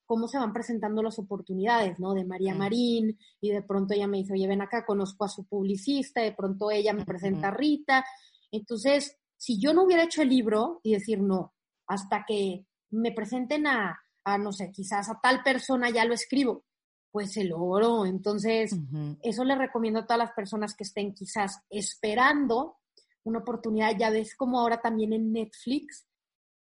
[0.06, 2.14] cómo se van presentando las oportunidades, ¿no?
[2.14, 5.44] De María Marín, y de pronto ella me dice, oye, ven acá, conozco a su
[5.44, 8.04] publicista, de pronto ella me presenta a Rita.
[8.50, 11.54] Entonces, si yo no hubiera hecho el libro y decir no,
[11.86, 16.64] hasta que me presenten a, a no sé, quizás a tal persona ya lo escribo,
[17.10, 18.06] pues se logró.
[18.06, 18.74] Entonces,
[19.22, 22.78] eso le recomiendo a todas las personas que estén quizás esperando
[23.24, 23.92] una oportunidad.
[23.98, 26.06] Ya ves como ahora también en Netflix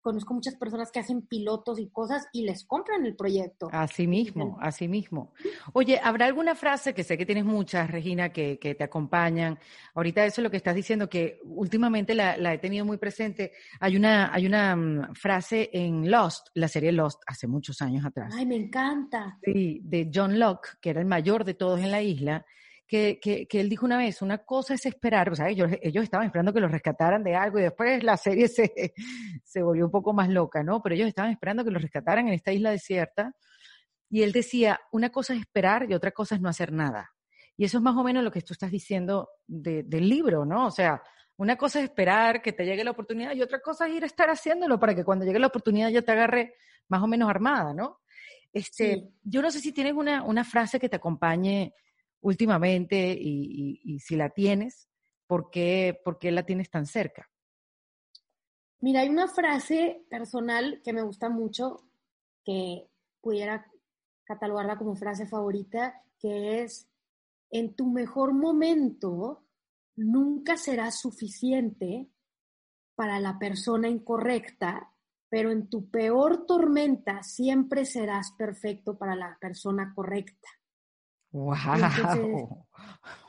[0.07, 3.69] conozco muchas personas que hacen pilotos y cosas y les compran el proyecto.
[3.73, 5.33] Así mismo, así mismo.
[5.73, 9.59] Oye, ¿habrá alguna frase, que sé que tienes muchas, Regina, que, que te acompañan?
[9.97, 13.51] Ahorita eso es lo que estás diciendo, que últimamente la, la he tenido muy presente.
[13.81, 18.33] Hay una, hay una um, frase en Lost, la serie Lost, hace muchos años atrás.
[18.33, 19.41] Ay, me encanta.
[19.43, 22.47] Sí, de John Locke, que era el mayor de todos en la isla,
[22.87, 26.05] que, que, que él dijo una vez, una cosa es esperar, o sea, ellos, ellos
[26.05, 28.95] estaban esperando que los rescataran de algo y después la serie se,
[29.45, 30.83] se volvió un poco más loca, ¿no?
[30.83, 33.35] Pero ellos estaban esperando que los rescataran en esta isla desierta
[34.09, 37.13] y él decía, una cosa es esperar y otra cosa es no hacer nada.
[37.57, 40.67] Y eso es más o menos lo que tú estás diciendo de, del libro, ¿no?
[40.67, 41.03] O sea,
[41.39, 44.07] una cosa es esperar que te llegue la oportunidad y otra cosa es ir a
[44.07, 46.55] estar haciéndolo para que cuando llegue la oportunidad ya te agarre
[46.89, 48.01] más o menos armada, ¿no?
[48.53, 51.75] Este, Yo no sé si tienes una, una frase que te acompañe
[52.27, 54.89] últimamente y, si la tienes,
[55.29, 57.31] ¿por qué, ¿por qué la tienes tan cerca?
[58.81, 61.85] Mira, hay una frase personal que me gusta mucho,
[62.45, 62.89] que
[63.21, 63.71] pudiera
[64.25, 66.89] catalogarla como frase favorita, que es,
[67.51, 69.45] en tu mejor momento
[69.95, 72.11] nunca será suficiente
[72.97, 74.93] para la persona incorrecta,
[75.29, 80.49] pero en tu peor tormenta siempre serás perfecto para la persona correcta.
[81.33, 82.67] ¡Wow!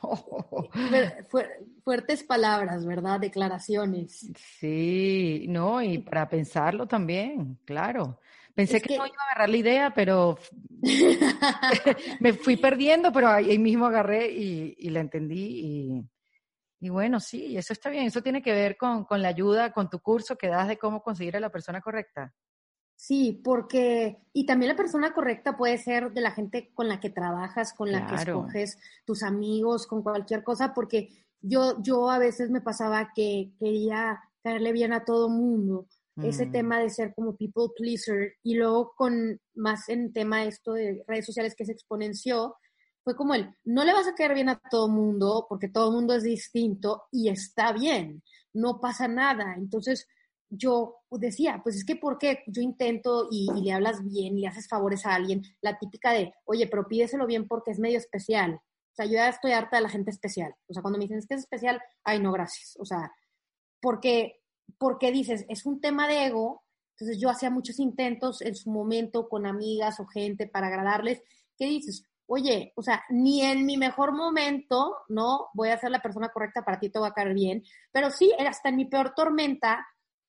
[1.84, 3.20] fuertes palabras, ¿verdad?
[3.20, 4.30] Declaraciones.
[4.58, 8.20] Sí, no, y para pensarlo también, claro.
[8.58, 10.36] Pensé que, no iba a agarrar la idea, pero
[12.20, 16.04] me fui perdiendo, pero ahí mismo agarré y, la entendí.
[16.80, 18.06] Y, bueno, sí, eso está bien.
[18.06, 21.36] Eso tiene que ver con, la ayuda, con tu curso que das de cómo conseguir
[21.36, 22.34] a la persona correcta.
[23.00, 27.10] Sí, porque, y también la persona correcta puede ser de la gente con la que
[27.10, 31.08] trabajas, con la que escoges, tus amigos, con cualquier cosa, porque
[31.40, 35.86] yo, yo a veces me pasaba que quería caerle bien a todo mundo
[36.24, 36.50] ese mm.
[36.50, 41.26] tema de ser como people pleaser y luego con más en tema esto de redes
[41.26, 42.56] sociales que se exponenció,
[43.04, 46.14] fue como el, no le vas a caer bien a todo mundo porque todo mundo
[46.14, 49.54] es distinto y está bien, no pasa nada.
[49.56, 50.08] Entonces
[50.50, 54.68] yo decía, pues es que porque yo intento y, le hablas bien y le haces
[54.68, 58.54] favores a alguien, la típica de, oye, pero pídeselo bien porque es medio especial.
[58.54, 60.54] O sea, yo ya estoy harta de la gente especial.
[60.66, 62.76] O sea, cuando me dicen es que es especial, ay, no, gracias.
[62.80, 63.12] O sea,
[63.80, 64.38] porque
[64.76, 69.28] porque dices, es un tema de ego, entonces yo hacía muchos intentos en su momento
[69.28, 71.22] con amigas o gente para agradarles,
[71.56, 72.04] ¿qué dices?
[72.26, 75.48] Oye, o sea, ni en mi mejor momento, ¿no?
[75.54, 77.62] Voy a ser la persona correcta para ti, te va a caer bien,
[77.92, 79.86] pero sí, hasta en mi peor tormenta,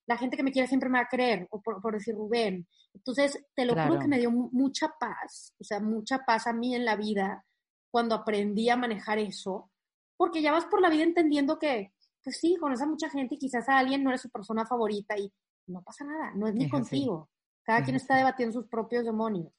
[0.10, 2.68] la gente que me quiere siempre me va a creer, o por, decir Rubén.
[2.96, 6.74] Entonces, te lo juro que me dio mucha paz, o sea, mucha paz a mí
[6.74, 7.46] en la vida
[7.92, 9.70] cuando aprendí a manejar eso,
[10.18, 13.38] porque ya vas por la vida entendiendo que, pues sí, conoces a mucha gente y
[13.38, 15.32] quizás a alguien no eres su persona favorita y
[15.68, 17.30] no pasa nada, no es ni contigo.
[17.62, 19.54] Cada quien está debatiendo sus propios demonios.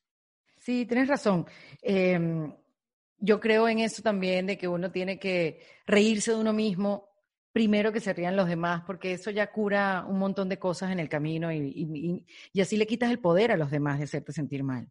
[0.56, 1.46] Sí, tienes razón.
[1.80, 2.52] Em,
[3.18, 7.09] yo creo en eso también, de que uno tiene que reírse de uno mismo
[7.52, 11.00] primero que se rían los demás, porque eso ya cura un montón de cosas en
[11.00, 14.62] el camino y, y, así le quitas el poder a los demás de hacerte sentir
[14.62, 14.90] mal.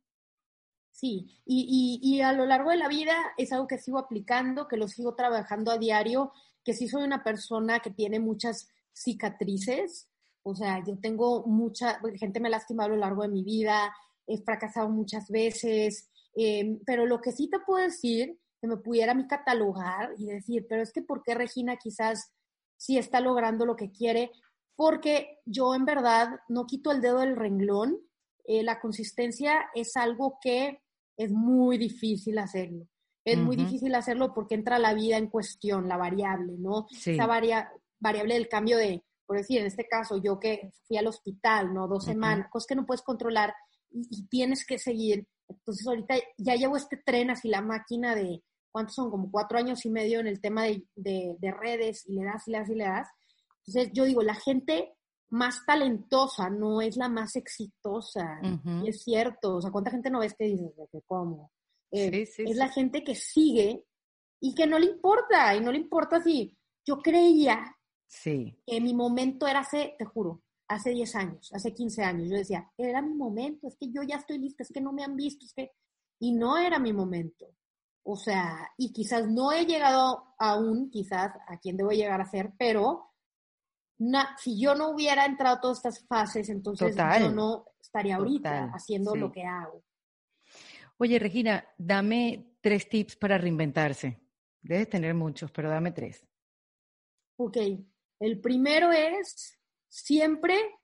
[0.91, 4.75] Sí, y, y, a lo largo de la vida es algo que sigo aplicando, que
[4.75, 6.33] lo sigo trabajando a diario
[6.63, 10.09] que sí soy una persona que tiene muchas cicatrices,
[10.43, 13.93] o sea, yo tengo mucha, gente me ha lastimado a lo largo de mi vida,
[14.27, 19.13] he fracasado muchas veces, em, pero lo que sí te puedo decir, que me pudiera
[19.13, 22.31] mí catalogar y decir, pero es que ¿por qué Regina quizás
[22.79, 24.31] sí está logrando lo que quiere?
[24.75, 27.99] Porque yo en verdad no quito el dedo del renglón,
[28.45, 30.81] eh, la consistencia es algo que
[31.17, 32.87] es muy difícil hacerlo.
[33.25, 36.87] Es muy difícil hacerlo porque entra la vida en cuestión, la variable, ¿no?
[37.05, 41.73] Esa variable del cambio de, por decir, en este caso, yo que fui al hospital,
[41.73, 41.87] ¿no?
[41.87, 43.53] Dos semanas, cosas que no puedes controlar
[43.91, 45.27] y, tienes que seguir.
[45.47, 48.41] Entonces, ahorita ya llevo este tren así, la máquina de,
[48.71, 49.09] ¿cuántos son?
[49.09, 52.51] Como cuatro años y medio en el tema de, de, redes y le das y
[52.51, 53.07] le das y le das.
[53.65, 54.93] Entonces, yo digo, la gente
[55.29, 58.41] más talentosa no es la más exitosa.
[58.83, 61.51] Y es cierto, o sea, ¿cuánta gente no ves que dices, de que cómo?
[61.91, 63.83] Eh, es la gente que sigue
[64.39, 66.55] y que no le importa, y no le importa si
[66.85, 67.75] yo creía
[68.65, 72.71] que mi momento era hace, te juro, hace 10 años, hace 15 años, yo decía,
[72.77, 75.45] era mi momento, es que yo ya estoy lista, es que no me han visto,
[75.45, 75.71] es que,
[76.19, 77.47] y no era mi momento.
[78.11, 82.53] O sea, y quizás no he llegado aún, quizás a quien debo llegar a ser,
[82.57, 83.13] pero
[84.39, 89.15] si yo no hubiera entrado a todas estas fases, entonces yo no estaría ahorita haciendo
[89.15, 89.83] lo que hago.
[90.97, 94.19] Oye, Regina, dame tres tips para reinventarse.
[94.59, 96.25] Debes tener muchos, pero dame tres.
[97.37, 97.57] Ok,
[98.19, 99.55] el primero es
[99.87, 100.79] siempre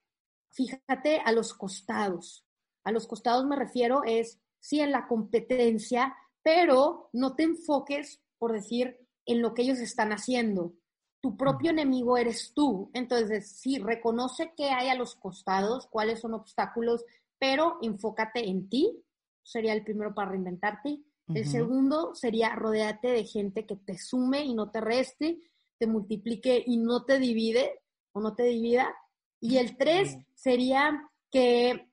[0.50, 2.46] fíjate a los costados.
[2.84, 6.16] A los costados me refiero es sí en la competencia,
[6.46, 10.74] pero no te enfoques, por decir, en lo que ellos están haciendo.
[11.20, 12.88] Tu propio enemigo eres tú.
[12.94, 17.04] Entonces, sí, reconoce qué hay a los costados, cuáles son obstáculos,
[17.40, 19.02] pero enfócate en ti
[19.42, 21.00] sería el primero para reinventarte.
[21.34, 25.40] El segundo sería rodearte de gente que te sume y no te reste,
[25.78, 27.80] te multiplique y no te divide
[28.12, 28.94] o no te divida.
[29.40, 31.90] Y el tres sería que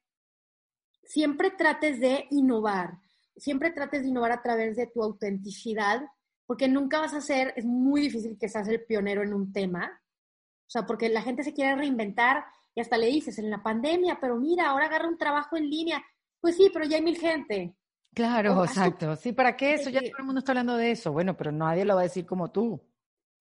[1.03, 2.99] siempre trates de innovar,
[3.35, 6.01] siempre trates de innovar a través de tu autenticidad,
[6.45, 10.01] porque nunca vas a ser, es muy difícil que seas el pionero en un tema,
[10.65, 12.45] o sea, porque la gente se quiere reinventar
[12.75, 16.03] y hasta le dices en la pandemia, pero mira, ahora agarra un trabajo en línea.
[16.41, 17.75] Pues sí, pero ya hay mil gente.
[18.13, 19.15] Claro, exacto.
[19.15, 19.89] Sí, ¿para qué eso?
[19.89, 21.11] Ya todo el mundo está hablando de eso.
[21.11, 22.81] Bueno, pero nadie lo va a decir como tú.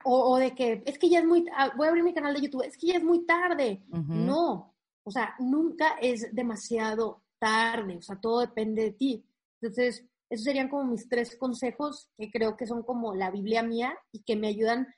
[0.04, 2.40] O, de que es que ya es muy, ah, voy a abrir mi canal de
[2.40, 3.84] YouTube, es que ya es muy tarde.
[3.88, 4.74] No,
[5.04, 9.24] o sea, nunca es demasiado tarde, o sea, todo depende de ti.
[9.62, 13.96] Entonces, esos serían como mis tres consejos que creo que son como la Biblia mía
[14.10, 14.92] y que me ayudan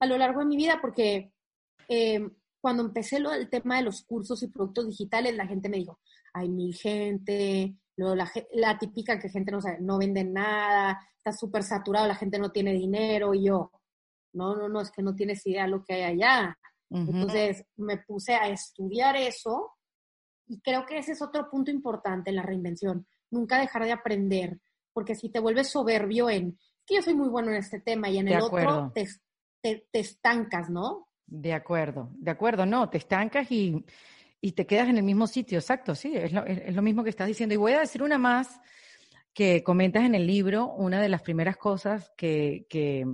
[0.00, 1.32] a lo largo de mi vida, porque
[1.88, 2.28] eh,
[2.60, 6.00] cuando empecé lo del tema de los cursos y productos digitales, la gente me dijo,
[6.32, 11.62] hay mil gente, la, la típica que gente no sabe, no vende nada, está súper
[11.62, 13.70] saturado, la gente no tiene dinero, y yo,
[14.32, 16.58] no, no, no, es que no tienes idea de lo que hay allá.
[16.90, 19.72] Entonces me puse a estudiar eso
[20.46, 24.58] y creo que ese es otro punto importante en la reinvención, nunca dejar de aprender,
[24.92, 28.18] porque si te vuelves soberbio en, que yo soy muy bueno en este tema y
[28.18, 29.06] en el otro te,
[29.60, 31.08] te, te estancas, ¿no?
[31.26, 33.84] De acuerdo, de acuerdo, no, te estancas y,
[34.40, 37.10] y te quedas en el mismo sitio, exacto, sí, es lo, es lo, mismo que
[37.10, 37.54] estás diciendo.
[37.54, 38.60] Y voy a decir una más
[39.34, 43.06] que comentas en el libro, una de las primeras cosas que, que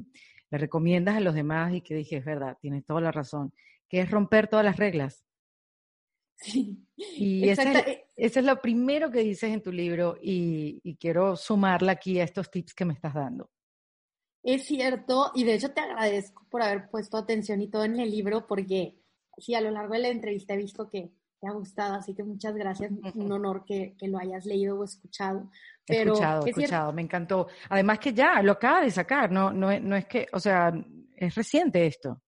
[0.51, 3.53] le recomiendas a los demás y que dije, es verdad, tienes toda la razón,
[3.89, 5.24] que es romper todas las reglas.
[6.37, 6.87] Sí.
[6.97, 11.93] Y ese es, es, lo primero que dices en tu libro y, y quiero sumarla
[11.93, 13.51] aquí a estos tips que me estás dando.
[14.43, 18.11] Es cierto, y de hecho te agradezco por haber puesto atención y todo en el
[18.11, 19.01] libro, porque
[19.39, 22.25] sí, a lo largo de la entrevista he visto que te ha gustado, así que
[22.25, 25.51] muchas gracias, un honor que, que lo hayas leído o escuchado.
[25.87, 27.49] Pero escuchado, escuchado, me encantó.
[27.71, 30.73] Además que ya lo acaba de sacar, no, no, no es que, o sea,
[31.17, 32.21] es reciente esto.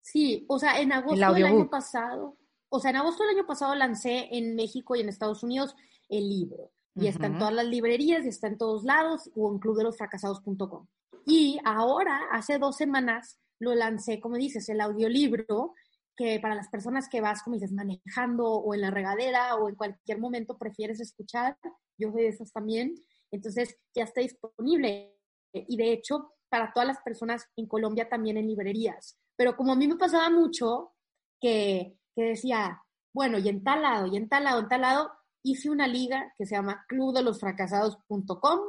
[0.00, 2.38] Sí, o sea, en agosto del año pasado,
[2.70, 5.74] o sea, en agosto del año pasado lancé en México y en Estados Unidos
[6.08, 6.72] el libro.
[6.94, 10.86] Y está en todas las librerías y está en todos lados o en clubdelosfracasados.com.
[11.24, 15.74] Y ahora, hace dos semanas, lo lancé, como dices, el audiolibro,
[16.16, 19.76] que para las personas que vas, como dices, manejando o en la regadera o en
[19.76, 21.56] cualquier momento prefieres escuchar,
[21.96, 22.94] yo soy de esas también,
[23.30, 25.16] entonces ya está disponible.
[25.52, 29.18] Y de hecho, para todas las personas en Colombia también en librerías.
[29.36, 30.92] Pero como a mí me pasaba mucho
[31.40, 32.82] que, que decía,
[33.14, 35.10] bueno, y en tal lado, y en tal lado, en tal lado,
[35.42, 38.60] hice una liga que se llama clubdelosfracasados.com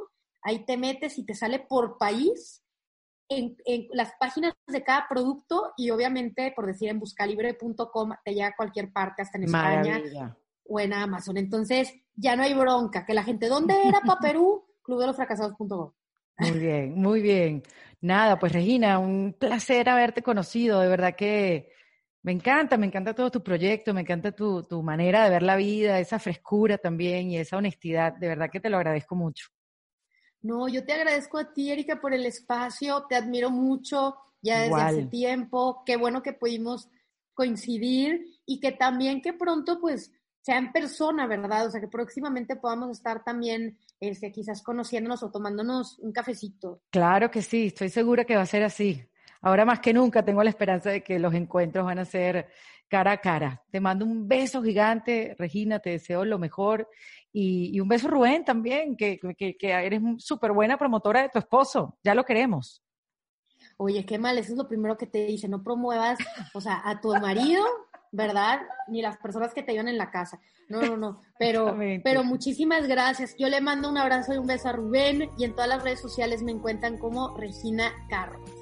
[0.42, 2.64] Ahí te metes y te sale por país
[3.28, 3.56] en,
[3.92, 8.90] las páginas de cada producto y obviamente, por decir, en buscalibre.com te llega a cualquier
[8.92, 10.02] parte, hasta en España
[10.66, 11.36] o en Amazon.
[11.36, 13.04] Entonces, ya no hay bronca.
[13.04, 14.64] Que la gente, ¿dónde era para Perú?
[14.82, 15.92] Clubdelosfracasados.com.
[16.38, 17.62] Muy bien, muy bien.
[18.00, 20.80] Nada, pues Regina, un placer haberte conocido.
[20.80, 21.70] De verdad que
[22.22, 25.56] me encanta, me encanta todo tu proyecto, me encanta tu, tu manera de ver la
[25.56, 28.14] vida, esa frescura también y esa honestidad.
[28.14, 29.48] De verdad que te lo agradezco mucho.
[30.40, 34.82] No, yo te agradezco a ti, Erika, por el espacio, te admiro mucho ya desde
[34.82, 36.88] hace tiempo, qué bueno que pudimos
[37.32, 41.66] coincidir y que también que pronto pues sea en persona, ¿verdad?
[41.66, 46.82] O sea, que próximamente podamos estar también este, quizás conociéndonos o tomándonos un cafecito.
[46.90, 49.08] Claro que sí, estoy segura que va a ser así.
[49.42, 52.48] Ahora más que nunca tengo la esperanza de que los encuentros van a ser
[52.88, 53.62] cara a cara.
[53.70, 56.88] Te mando un beso gigante, Regina, te deseo lo mejor
[57.32, 61.98] y, un beso, Rubén, también, que, que, que eres súper buena promotora de tu esposo.
[62.04, 62.82] Ya lo queremos.
[63.78, 66.18] Oye, qué mal, eso es lo primero que te dice, no promuevas,
[66.52, 67.64] o sea, a tu marido,
[68.12, 68.60] ¿verdad?
[68.88, 70.38] Ni las personas que te llevan en la casa.
[70.68, 71.20] No, no, no.
[71.38, 73.34] Pero, pero muchísimas gracias.
[73.38, 76.00] Yo le mando un abrazo y un beso a Rubén y en todas las redes
[76.00, 78.61] sociales me encuentran como Regina Carrot.